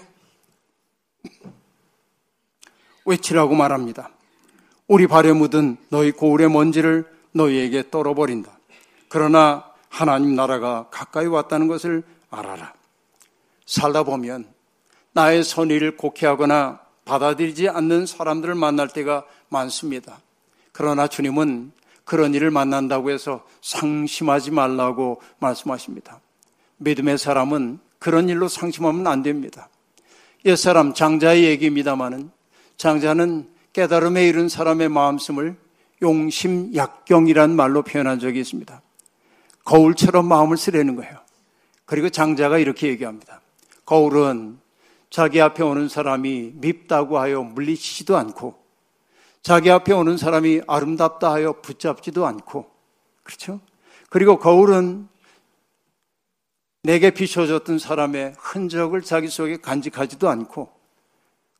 외치라고 3.04 3.54
말합니다. 3.54 4.10
우리 4.86 5.06
발에 5.06 5.32
묻은 5.32 5.76
너희 5.88 6.12
고울의 6.12 6.50
먼지를 6.50 7.10
너희에게 7.32 7.90
떨어버린다. 7.90 8.58
그러나 9.08 9.64
하나님 9.88 10.34
나라가 10.34 10.88
가까이 10.90 11.26
왔다는 11.26 11.68
것을 11.68 12.02
알아라. 12.30 12.72
살다 13.66 14.02
보면 14.02 14.46
나의 15.12 15.44
선의를 15.44 15.96
곡해하거나 15.96 16.80
받아들이지 17.04 17.68
않는 17.68 18.06
사람들을 18.06 18.54
만날 18.54 18.88
때가 18.88 19.24
많습니다. 19.48 20.20
그러나 20.72 21.08
주님은 21.08 21.72
그런 22.04 22.34
일을 22.34 22.50
만난다고 22.50 23.10
해서 23.10 23.44
상심하지 23.60 24.50
말라고 24.50 25.20
말씀하십니다. 25.38 26.20
믿음의 26.78 27.18
사람은 27.18 27.78
그런 27.98 28.28
일로 28.28 28.48
상심하면 28.48 29.06
안 29.06 29.22
됩니다. 29.22 29.68
옛사람 30.44 30.94
장자의 30.94 31.44
얘기입니다마는 31.44 32.30
장자는 32.76 33.48
깨달음에 33.72 34.26
이른 34.26 34.48
사람의 34.48 34.88
마음씀을 34.88 35.56
용심약경이란 36.02 37.54
말로 37.54 37.82
표현한 37.82 38.18
적이 38.18 38.40
있습니다. 38.40 38.82
거울처럼 39.64 40.26
마음을 40.26 40.56
쓰려는 40.56 40.96
거예요. 40.96 41.18
그리고 41.84 42.10
장자가 42.10 42.58
이렇게 42.58 42.88
얘기합니다. 42.88 43.40
거울은 43.84 44.58
자기 45.10 45.40
앞에 45.40 45.62
오는 45.62 45.88
사람이 45.88 46.54
밉다고 46.56 47.18
하여 47.18 47.42
물리치지도 47.42 48.16
않고 48.16 48.60
자기 49.42 49.70
앞에 49.70 49.92
오는 49.92 50.16
사람이 50.16 50.62
아름답다 50.66 51.32
하여 51.32 51.60
붙잡지도 51.60 52.26
않고 52.26 52.70
그렇죠? 53.22 53.60
그리고 54.08 54.38
거울은 54.38 55.08
내게 56.82 57.10
비춰졌던 57.10 57.78
사람의 57.78 58.34
흔적을 58.38 59.02
자기 59.02 59.28
속에 59.28 59.58
간직하지도 59.58 60.28
않고 60.28 60.68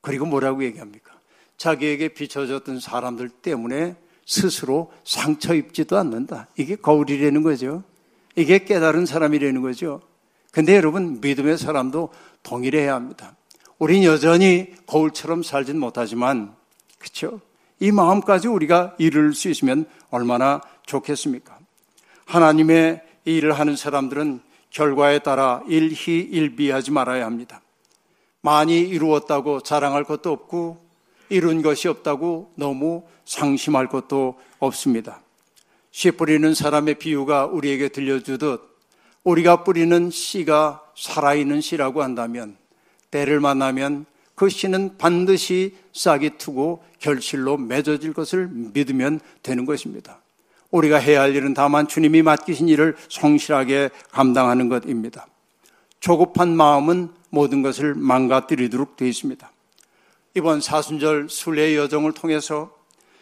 그리고 0.01 0.27
뭐라고 0.27 0.65
얘기합니까? 0.65 1.13
자기에게 1.57 2.09
비춰졌던 2.09 2.81
사람들 2.81 3.29
때문에 3.29 3.95
스스로 4.27 4.93
상처 5.05 5.55
입지도 5.55 5.97
않는다. 5.97 6.49
이게 6.57 6.75
거울이라는 6.75 7.43
거죠. 7.43 7.85
이게 8.35 8.65
깨달은 8.65 9.07
사람이라는 9.07 9.63
거죠. 9.63 10.01
근데 10.51 10.77
여러분, 10.77 11.21
믿음의 11.21 11.57
사람도 11.57 12.11
동일해야 12.43 12.95
합니다. 12.95 13.37
우린 13.79 14.05
여전히 14.05 14.75
거울처럼 14.87 15.43
살진 15.43 15.79
못하지만, 15.79 16.55
그렇죠? 16.99 17.41
이 17.79 17.91
마음까지 17.91 18.49
우리가 18.49 18.95
이룰 18.99 19.35
수 19.35 19.49
있으면 19.49 19.87
얼마나 20.11 20.61
좋겠습니까? 20.87 21.59
하나님의 22.27 23.03
일을 23.25 23.53
하는 23.59 23.77
사람들은 23.77 24.41
결과에 24.73 25.19
따라 25.21 25.63
일희일비하지 25.69 26.91
말아야 26.91 27.27
합니다. 27.27 27.61
많이 28.41 28.81
이루었다고 28.81 29.61
자랑할 29.61 30.05
것도 30.05 30.33
없고 30.33 30.83
이룬 31.29 31.63
것이 31.63 31.89
없다고 31.89 32.53
너무 32.57 33.05
상심할 33.25 33.89
것도 33.89 34.39
없습니다. 34.59 35.23
씨 35.91 36.11
뿌리는 36.11 36.53
사람의 36.55 36.97
비유가 36.97 37.47
우리에게 37.47 37.89
들려주듯 37.89 38.61
우리가 39.25 39.63
뿌리는 39.63 40.11
씨가 40.11 40.83
살아있는 40.97 41.61
씨라고 41.61 42.03
한다면 42.03 42.57
때를 43.11 43.41
만나면 43.41 44.07
그 44.35 44.49
씨는 44.49 44.97
반드시 44.97 45.77
싹이 45.93 46.39
트고 46.39 46.83
결실로 46.99 47.59
맺어질 47.59 48.15
것을 48.15 48.49
믿으면 48.49 49.21
되는 49.43 49.67
것입니다. 49.67 50.22
우리가 50.73 50.97
해야 50.97 51.21
할 51.21 51.37
일은 51.37 51.55
다만 51.55 51.87
주님이 51.87 52.23
맡기신 52.23 52.69
일을 52.69 52.97
성실하게 53.09 53.91
감당하는 54.11 54.69
것입니다. 54.69 55.27
조급한 56.01 56.57
마음은 56.57 57.11
모든 57.31 57.63
것을 57.63 57.95
망가뜨리도록 57.95 58.97
되어 58.97 59.07
있습니다. 59.07 59.51
이번 60.35 60.61
사순절 60.61 61.29
순례의 61.29 61.77
여정을 61.77 62.13
통해서 62.13 62.75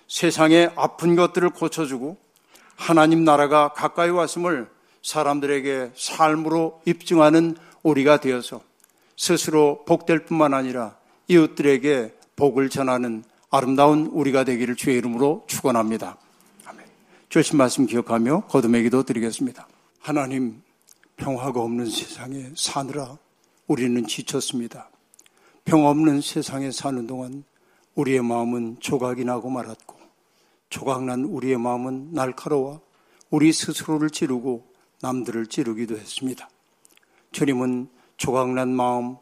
세상의 0.09 0.73
아픈 0.77 1.17
것들을 1.17 1.51
고쳐주고 1.51 2.17
하나님 2.77 3.25
나라가 3.25 3.73
가까이 3.75 4.11
왔음을 4.11 4.69
사람들에게 5.03 5.93
삶으로 5.95 6.81
입증하는 6.87 7.57
우리가 7.83 8.19
되어서 8.19 8.61
스스로 9.17 9.85
복될 9.87 10.25
뿐만 10.25 10.55
아니라 10.55 10.97
이웃들에게 11.29 12.15
복을 12.37 12.71
전하는 12.71 13.23
아름다운 13.51 14.07
우리가 14.07 14.45
되기를 14.45 14.77
주의 14.77 14.97
이름으로 14.97 15.45
축원합니다. 15.47 16.17
주신 17.31 17.59
말씀 17.59 17.87
기억하며 17.87 18.47
거듭의 18.49 18.83
기도 18.83 19.05
드리겠습니다. 19.05 19.69
하나님 20.01 20.62
평화가 21.14 21.61
없는 21.61 21.87
세상에 21.87 22.51
사느라 22.57 23.19
우리는 23.69 24.05
지쳤습니다. 24.05 24.90
평화 25.64 25.90
없는 25.90 26.23
세상에 26.23 26.73
사는 26.73 27.07
동안 27.07 27.45
우리의 27.95 28.21
마음은 28.23 28.79
조각이 28.81 29.25
나고 29.25 29.49
말았고 29.49 29.97
조각난 30.71 31.23
우리의 31.23 31.57
마음은 31.57 32.14
날카로워 32.14 32.81
우리 33.31 33.53
스스로를 33.53 34.11
찌르고 34.11 34.66
남들을 35.01 35.47
찌르기도 35.47 35.99
했습니다. 35.99 36.51
주님은 37.31 37.90
조각난 38.16 38.75
마음, 38.75 39.19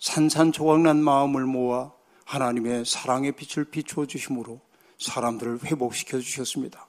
산산조각난 0.00 0.96
마음을 0.96 1.46
모아 1.46 1.92
하나님의 2.24 2.84
사랑의 2.84 3.30
빛을 3.30 3.66
비추어 3.66 4.06
주심으로 4.06 4.60
사람들을 4.98 5.60
회복시켜 5.66 6.18
주셨습니다. 6.18 6.83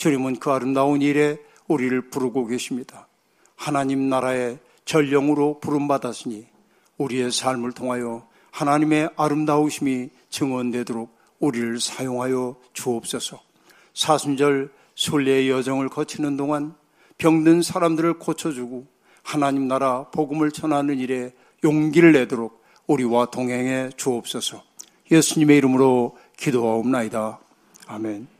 주님은 0.00 0.36
그 0.36 0.50
아름다운 0.50 1.02
일에 1.02 1.36
우리를 1.68 2.08
부르고 2.08 2.46
계십니다. 2.46 3.06
하나님 3.54 4.08
나라의 4.08 4.58
전령으로 4.86 5.60
부름받았으니 5.60 6.46
우리의 6.96 7.30
삶을 7.30 7.72
통하여 7.72 8.26
하나님의 8.50 9.10
아름다우심이 9.16 10.08
증언되도록 10.30 11.14
우리를 11.38 11.78
사용하여 11.80 12.56
주옵소서. 12.72 13.42
사순절 13.92 14.72
순례의 14.94 15.50
여정을 15.50 15.90
거치는 15.90 16.38
동안 16.38 16.74
병든 17.18 17.60
사람들을 17.60 18.14
고쳐주고 18.20 18.86
하나님 19.22 19.68
나라 19.68 20.04
복음을 20.12 20.50
전하는 20.50 20.98
일에 20.98 21.34
용기를 21.62 22.12
내도록 22.12 22.64
우리와 22.86 23.26
동행해 23.26 23.90
주옵소서. 23.98 24.62
예수님의 25.10 25.58
이름으로 25.58 26.16
기도하옵나이다. 26.38 27.38
아멘. 27.86 28.39